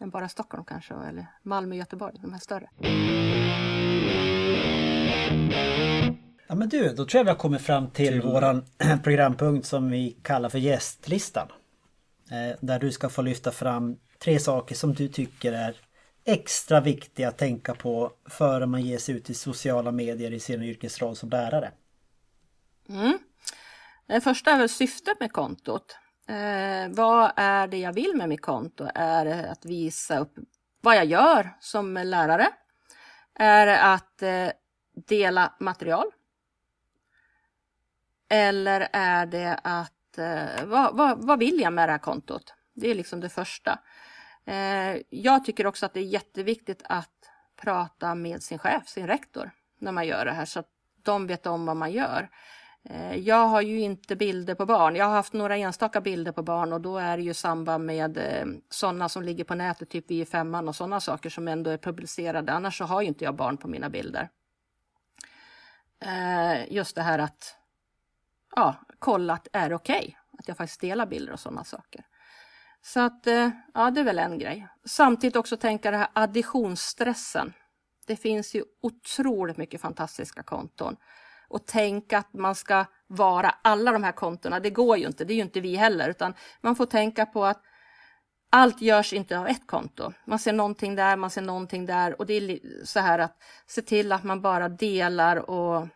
[0.00, 2.70] än bara Stockholm kanske eller Malmö, Göteborg, de här större.
[6.46, 8.64] Ja men du, då tror jag vi har kommit fram till, till våran
[9.04, 11.48] programpunkt som vi kallar för gästlistan.
[12.30, 15.76] Eh, där du ska få lyfta fram tre saker som du tycker är
[16.24, 20.62] extra viktiga att tänka på före man ger sig ut i sociala medier i sin
[20.62, 21.70] yrkesroll som lärare.
[22.88, 23.18] Mm.
[24.06, 25.96] Det första är väl syftet med kontot.
[26.28, 28.88] Eh, vad är det jag vill med mitt konto?
[28.94, 30.34] Är det att visa upp
[30.80, 32.48] vad jag gör som lärare?
[33.34, 34.48] Är det att eh,
[35.08, 36.06] dela material?
[38.28, 42.54] Eller är det att, eh, vad, vad, vad vill jag med det här kontot?
[42.74, 43.78] Det är liksom det första.
[44.44, 49.50] Eh, jag tycker också att det är jätteviktigt att prata med sin chef, sin rektor,
[49.78, 50.68] när man gör det här så att
[51.02, 52.30] de vet om vad man gör.
[52.84, 54.96] Eh, jag har ju inte bilder på barn.
[54.96, 58.18] Jag har haft några enstaka bilder på barn och då är det ju samband med
[58.18, 61.78] eh, sådana som ligger på nätet, typ i femman och sådana saker som ändå är
[61.78, 62.52] publicerade.
[62.52, 64.28] Annars så har ju inte jag barn på mina bilder.
[66.00, 67.56] Eh, just det här att
[68.56, 70.14] ja, kolla att är det okej okay?
[70.38, 72.04] att jag faktiskt delar bilder och sådana saker.
[72.82, 73.26] Så att,
[73.74, 74.68] ja, det är väl en grej.
[74.84, 77.52] Samtidigt också tänka det här additionsstressen.
[78.06, 80.96] Det finns ju otroligt mycket fantastiska konton.
[81.48, 85.32] Och tänka att man ska vara alla de här kontona, det går ju inte, det
[85.32, 87.62] är ju inte vi heller, utan man får tänka på att
[88.50, 90.12] allt görs inte av ett konto.
[90.24, 93.36] Man ser någonting där, man ser någonting där och det är så här att
[93.66, 95.88] se till att man bara delar och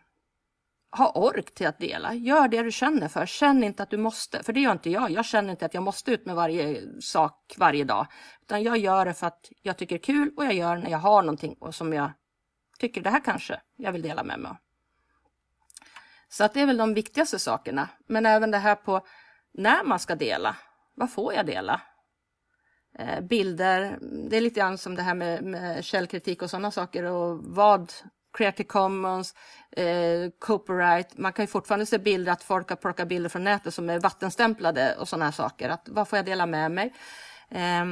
[0.97, 2.13] ha ork till att dela.
[2.13, 3.25] Gör det du känner för.
[3.25, 5.11] Känn inte att du måste, för det gör inte jag.
[5.11, 8.07] Jag känner inte att jag måste ut med varje sak varje dag.
[8.41, 10.81] Utan jag gör det för att jag tycker det är kul och jag gör det
[10.81, 12.11] när jag har någonting och som jag
[12.79, 14.57] tycker det här kanske jag vill dela med mig av.
[16.33, 17.89] Så att det är väl de viktigaste sakerna.
[18.07, 19.05] Men även det här på
[19.53, 20.55] när man ska dela.
[20.95, 21.81] Vad får jag dela?
[22.99, 23.97] Eh, bilder,
[24.29, 27.93] det är lite grann som det här med, med källkritik och sådana saker och vad
[28.37, 29.35] Creative Commons,
[29.71, 31.17] eh, copyright.
[31.17, 33.99] Man kan ju fortfarande se bilder att folk har plockat bilder från nätet som är
[33.99, 35.69] vattenstämplade och sådana här saker.
[35.69, 36.93] Att, vad får jag dela med mig?
[37.49, 37.85] Eh,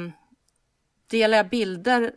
[1.06, 2.12] delar jag bilder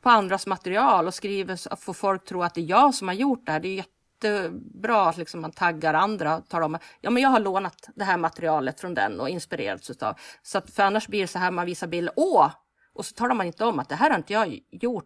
[0.00, 3.14] på andras material och skriver så får folk tro att det är jag som har
[3.14, 3.60] gjort det här.
[3.60, 3.84] Det är
[4.24, 8.04] jättebra att liksom man taggar andra och talar om ja men jag har lånat det
[8.04, 10.14] här materialet från den och inspirerats utav.
[10.42, 12.50] Så att, för annars blir det så här man visar bilder, åh!
[12.92, 15.04] Och så talar man inte om att det här har inte jag gjort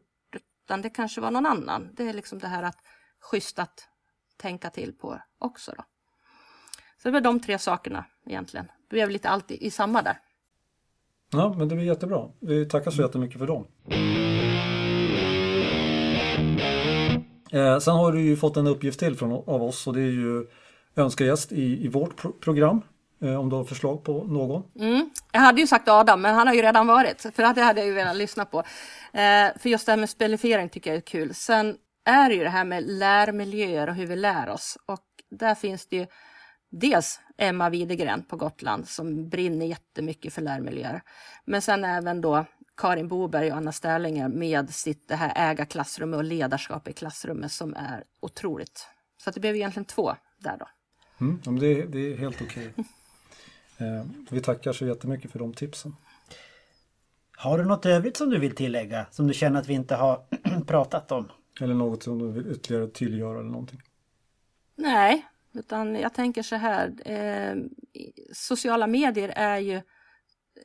[0.64, 1.88] utan det kanske var någon annan.
[1.92, 2.78] Det är liksom det här att
[3.20, 3.88] schysst att
[4.36, 5.72] tänka till på också.
[5.76, 5.84] Då.
[7.02, 8.66] Så det var de tre sakerna egentligen.
[8.66, 10.18] Det blev lite allt i, samma där.
[11.30, 12.28] Ja, men det blir jättebra.
[12.40, 13.66] Vi tackar så jättemycket för dem.
[17.52, 20.10] Eh, sen har du ju fått en uppgift till från, av oss och det är
[20.10, 20.46] ju
[20.96, 22.82] önska gäst i, i vårt pro program.
[23.22, 24.62] Eh, om du har förslag på någon?
[24.78, 25.10] Mm.
[25.32, 27.86] Jag hade ju sagt Adam, men han har ju redan varit, för det hade jag
[27.86, 28.58] ju velat lyssna på.
[29.12, 31.34] Eh, för just det här med spelifiering tycker jag är kul.
[31.34, 34.78] Sen är det ju det här med lärmiljöer och hur vi lär oss.
[34.86, 36.06] Och där finns det ju
[36.70, 41.02] dels Emma Widegren på Gotland som brinner jättemycket för lärmiljöer.
[41.44, 42.44] Men sen även då
[42.76, 47.52] Karin Boberg och Anna Sterlinger med sitt det här äga klassrummet och ledarskap i klassrummet
[47.52, 48.86] som är otroligt.
[49.16, 50.68] Så det blev egentligen två där då.
[51.20, 52.68] Mm, det, det är helt okej.
[52.68, 52.84] Okay.
[53.78, 55.96] Eh, vi tackar så jättemycket för de tipsen.
[57.36, 60.22] Har du något övrigt som du vill tillägga som du känner att vi inte har
[60.66, 61.28] pratat om?
[61.60, 63.82] Eller något som du vill ytterligare tydliggöra eller någonting?
[64.76, 66.92] Nej, utan jag tänker så här.
[67.04, 67.56] Eh,
[68.32, 69.80] sociala medier är ju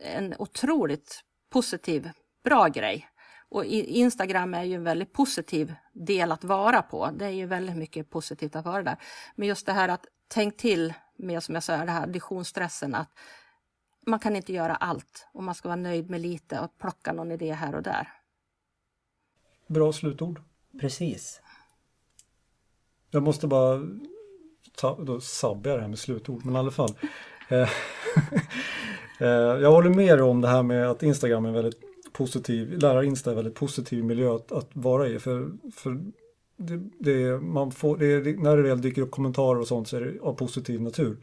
[0.02, 2.10] en otroligt positiv,
[2.44, 3.10] bra grej.
[3.50, 7.12] Och Instagram är ju en väldigt positiv del att vara på.
[7.12, 8.98] Det är ju väldigt mycket positivt att vara där.
[9.36, 13.12] Men just det här att tänk till med som jag sa, det här additionsstressen att
[14.06, 17.32] man kan inte göra allt och man ska vara nöjd med lite och plocka någon
[17.32, 18.14] idé här och där.
[19.68, 20.42] Bra slutord.
[20.82, 21.42] Precis.
[23.12, 23.82] Jag måste bara
[24.76, 26.98] ta, då sabbar jag det här med slutord, men i alla fall.
[29.18, 29.28] Eh,
[29.62, 31.80] jag håller med om det här med att Instagram är en väldigt
[32.12, 35.20] positiv, lärarinsta är väldigt positiv miljö att, att vara i.
[35.20, 36.00] För, för
[36.58, 40.02] det, det, man får, det, när det väl dyker upp kommentarer och sånt så är
[40.02, 41.18] det av positiv natur.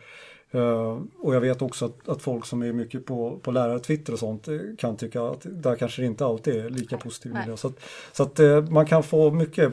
[0.55, 4.19] Uh, och jag vet också att, att, folk som är mycket på, på lärartwitter och
[4.19, 7.57] sånt eh, kan tycka att där kanske det inte alltid är lika positiv miljö.
[7.57, 7.81] Så att,
[8.13, 9.73] så att uh, man kan få mycket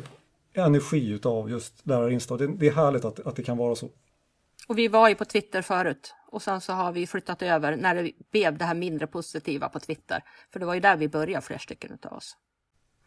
[0.54, 2.38] energi utav just lärarinsta.
[2.38, 3.90] Det, det är härligt att, att det kan vara så.
[4.72, 7.96] Och vi var ju på Twitter förut och sen så har vi flyttat över när
[7.96, 10.24] det blev det här mindre positiva på Twitter.
[10.52, 12.38] För det var ju där vi började, fler stycken utav oss.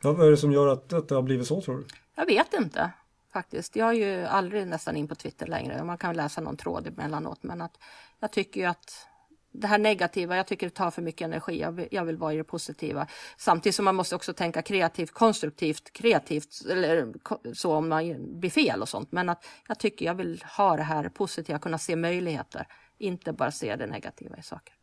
[0.02, 1.84] vad är det som gör att, att det har blivit så tror du?
[2.14, 2.90] Jag vet inte
[3.32, 3.76] faktiskt.
[3.76, 5.84] Jag är ju aldrig nästan in på Twitter längre.
[5.84, 7.78] Man kan läsa någon tråd emellanåt men att
[8.20, 9.06] jag tycker ju att
[9.54, 11.60] det här negativa, jag tycker det tar för mycket energi.
[11.60, 13.06] Jag vill, jag vill vara i det positiva.
[13.36, 17.12] Samtidigt som man måste också tänka kreativt, konstruktivt, kreativt eller
[17.54, 19.12] så om man blir fel och sånt.
[19.12, 22.66] Men att jag tycker jag vill ha det här positiva, kunna se möjligheter,
[22.98, 24.74] inte bara se det negativa i saker.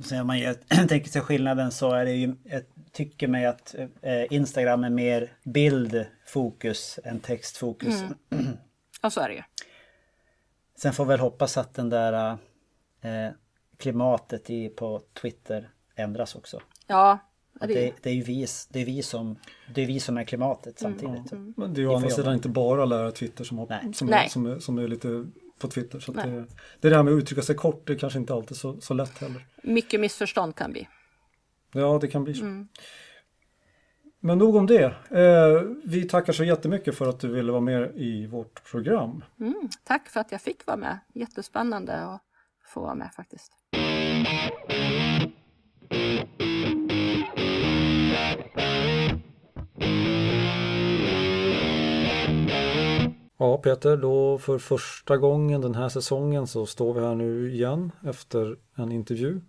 [0.00, 0.54] Så om man
[0.88, 2.62] tänker sig skillnaden så är det ju, jag
[2.92, 8.02] tycker mig att eh, Instagram är mer bildfokus än textfokus.
[8.02, 8.46] Mm.
[9.04, 9.42] Ja, så är det ju.
[10.76, 12.36] Sen får vi väl hoppas att den där eh,
[13.76, 16.60] klimatet i, på Twitter ändras också.
[16.86, 17.18] Ja.
[17.60, 19.36] Det, det, det, är ju vi, det är vi, som,
[19.74, 21.32] det är vi som är klimatet samtidigt.
[21.32, 21.54] Mm.
[21.56, 24.12] Men det är ju å andra sidan inte bara lärare Twitter som, har, som, som,
[24.12, 25.26] är, som, är, som är lite
[25.58, 26.00] på Twitter.
[26.00, 26.46] Så det,
[26.80, 29.18] det där med att uttrycka sig kort det är kanske inte alltid så, så lätt
[29.18, 29.46] heller.
[29.62, 30.88] Mycket missförstånd kan bli.
[31.72, 32.44] Ja, det kan bli så.
[32.44, 32.68] Mm.
[34.20, 34.94] Men nog om det.
[35.10, 39.24] Eh, vi tackar så jättemycket för att du ville vara med i vårt program.
[39.40, 40.98] Mm, tack för att jag fick vara med.
[41.12, 42.22] Jättespännande att
[42.72, 43.52] få vara med faktiskt.
[53.38, 57.92] Ja Peter, då för första gången den här säsongen så står vi här nu igen
[58.04, 59.40] efter en intervju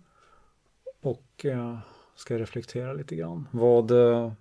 [1.02, 1.78] och eh,
[2.14, 3.48] ska reflektera lite grann.
[3.52, 4.32] Vad, eh,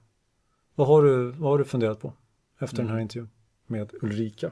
[0.76, 2.14] vad, har du, vad har du funderat på
[2.60, 2.86] efter mm.
[2.86, 3.02] den här mm.
[3.02, 3.30] intervjun
[3.68, 4.52] med Ulrika?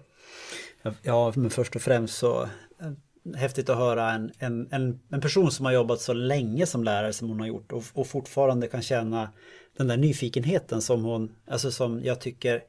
[1.02, 2.44] Ja, men först och främst så
[2.80, 2.92] eh,
[3.36, 7.14] häftigt att höra en, en, en, en, person som har jobbat så länge som lärare
[7.14, 9.30] som hon har gjort och, och fortfarande kan känna
[9.78, 12.64] den där nyfikenheten som hon, alltså som jag tycker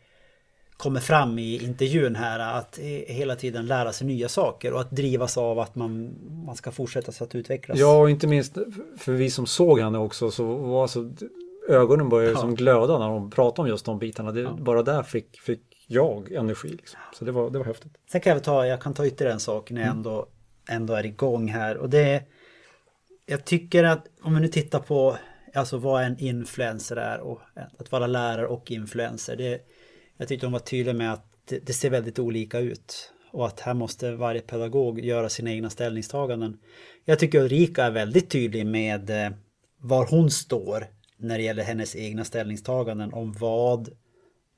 [0.77, 5.37] kommer fram i intervjun här att hela tiden lära sig nya saker och att drivas
[5.39, 6.15] av att man,
[6.47, 7.79] man ska fortsätta så att utvecklas.
[7.79, 8.59] Ja, och inte minst
[8.97, 11.11] för vi som såg henne också så var alltså
[11.69, 12.41] ögonen började ja.
[12.41, 14.33] som glöda när hon pratade om just de bitarna.
[14.33, 14.57] Det, ja.
[14.61, 16.69] Bara där fick, fick jag energi.
[16.69, 17.01] Liksom.
[17.19, 17.93] Så det var, det var häftigt.
[18.13, 19.97] Sen kan jag ta, jag kan ta ytterligare en sak när jag mm.
[19.97, 20.27] ändå,
[20.69, 22.23] ändå är igång här och det är
[23.27, 25.19] Jag tycker att om vi nu tittar på
[25.55, 27.41] alltså vad en influencer är och
[27.79, 29.37] att vara lärare och influencer.
[29.37, 29.61] Det,
[30.17, 33.61] jag tyckte hon var tydlig med att det, det ser väldigt olika ut och att
[33.61, 36.59] här måste varje pedagog göra sina egna ställningstaganden.
[37.05, 39.33] Jag tycker Ulrika är väldigt tydlig med eh,
[39.79, 40.87] var hon står
[41.17, 43.89] när det gäller hennes egna ställningstaganden om vad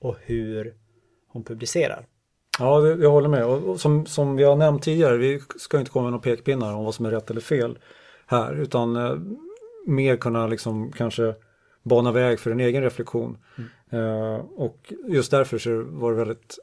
[0.00, 0.74] och hur
[1.28, 2.06] hon publicerar.
[2.58, 3.44] Ja, jag håller med.
[3.44, 6.84] Och som, som vi har nämnt tidigare, vi ska inte komma med några pekpinnar om
[6.84, 7.78] vad som är rätt eller fel
[8.26, 9.16] här, utan eh,
[9.86, 11.34] mer kunna liksom kanske
[11.82, 13.38] bana väg för en egen reflektion.
[13.56, 13.70] Mm.
[13.90, 16.58] Eh, och just därför så var det väldigt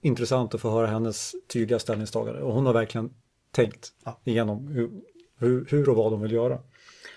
[0.00, 2.42] intressant att få höra hennes tydliga ställningstagande.
[2.42, 3.10] Och hon har verkligen
[3.50, 4.20] tänkt ja.
[4.24, 4.90] igenom hur,
[5.38, 6.58] hur, hur, och vad de vill göra.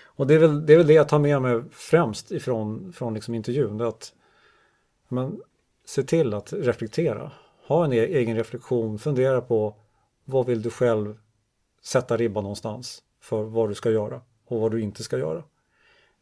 [0.04, 3.14] Och det är väl det, är väl det jag tar med mig främst ifrån från
[3.14, 3.78] liksom intervjun.
[3.78, 4.12] Det att
[5.08, 5.40] men,
[5.84, 7.32] se till att reflektera.
[7.70, 9.76] Ha en e-, egen reflektion, fundera på
[10.24, 11.18] vad vill du själv
[11.82, 15.42] sätta ribban någonstans för vad du ska göra och vad du inte ska göra.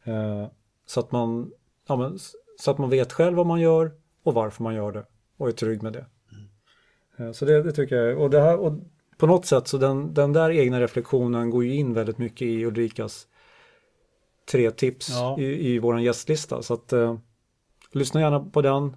[0.03, 0.47] Eh,
[0.85, 1.51] så att man
[1.87, 2.19] ja, men,
[2.59, 3.91] så att man vet själv vad man gör
[4.23, 5.05] och varför man gör det
[5.37, 6.05] och är trygg med det.
[7.17, 7.33] Mm.
[7.33, 8.19] Så det, det, tycker jag.
[8.19, 8.73] Och, det här, och
[9.17, 12.65] på något sätt så den, den där egna reflektionen går ju in väldigt mycket i
[12.65, 13.27] Ulrikas
[14.51, 15.39] tre tips ja.
[15.39, 16.61] i, i våran gästlista.
[16.61, 17.17] Så att eh,
[17.91, 18.95] lyssna gärna på den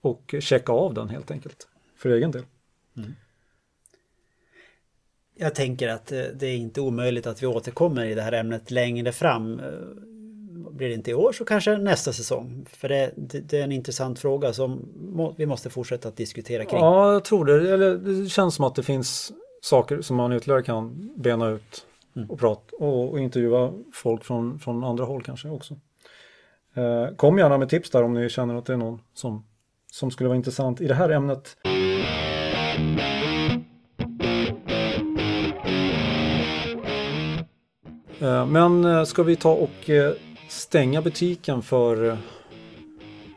[0.00, 2.44] och checka av den helt enkelt för egen del.
[2.96, 3.14] Mm.
[5.34, 8.70] Jag tänker att eh, det är inte omöjligt att vi återkommer i det här ämnet
[8.70, 9.60] längre fram
[10.70, 12.66] blir det inte i år så kanske nästa säsong.
[12.70, 14.88] För det, det, det är en intressant fråga som
[15.36, 16.80] vi måste fortsätta att diskutera kring.
[16.80, 17.72] Ja, jag tror det.
[17.72, 19.32] Eller, det känns som att det finns
[19.62, 21.86] saker som man ytterligare kan bena ut
[22.16, 22.30] mm.
[22.30, 25.76] och prata och, och, intervjua folk från, från andra håll kanske också.
[26.74, 29.44] Eh, kom gärna med tips där om ni känner att det är någon som,
[29.92, 31.56] som skulle vara intressant i det här ämnet.
[38.20, 40.12] Eh, men eh, ska vi ta och eh,
[40.48, 42.18] stänga butiken för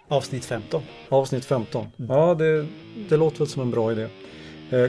[0.07, 0.81] Avsnitt 15.
[1.09, 1.87] Avsnitt 15.
[1.99, 2.11] Mm.
[2.11, 2.67] Ja, det,
[3.09, 4.07] det låter väl som en bra idé.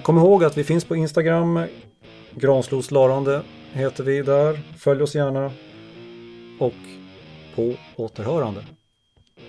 [0.03, 1.61] Kom ihåg att vi finns på Instagram.
[2.31, 3.43] Granslos Larande
[3.73, 4.61] heter vi där.
[4.79, 5.53] Följ oss gärna.
[6.59, 6.75] Och
[7.55, 8.65] på återhörande.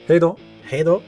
[0.06, 0.38] Hej då!
[0.62, 1.02] Hej då!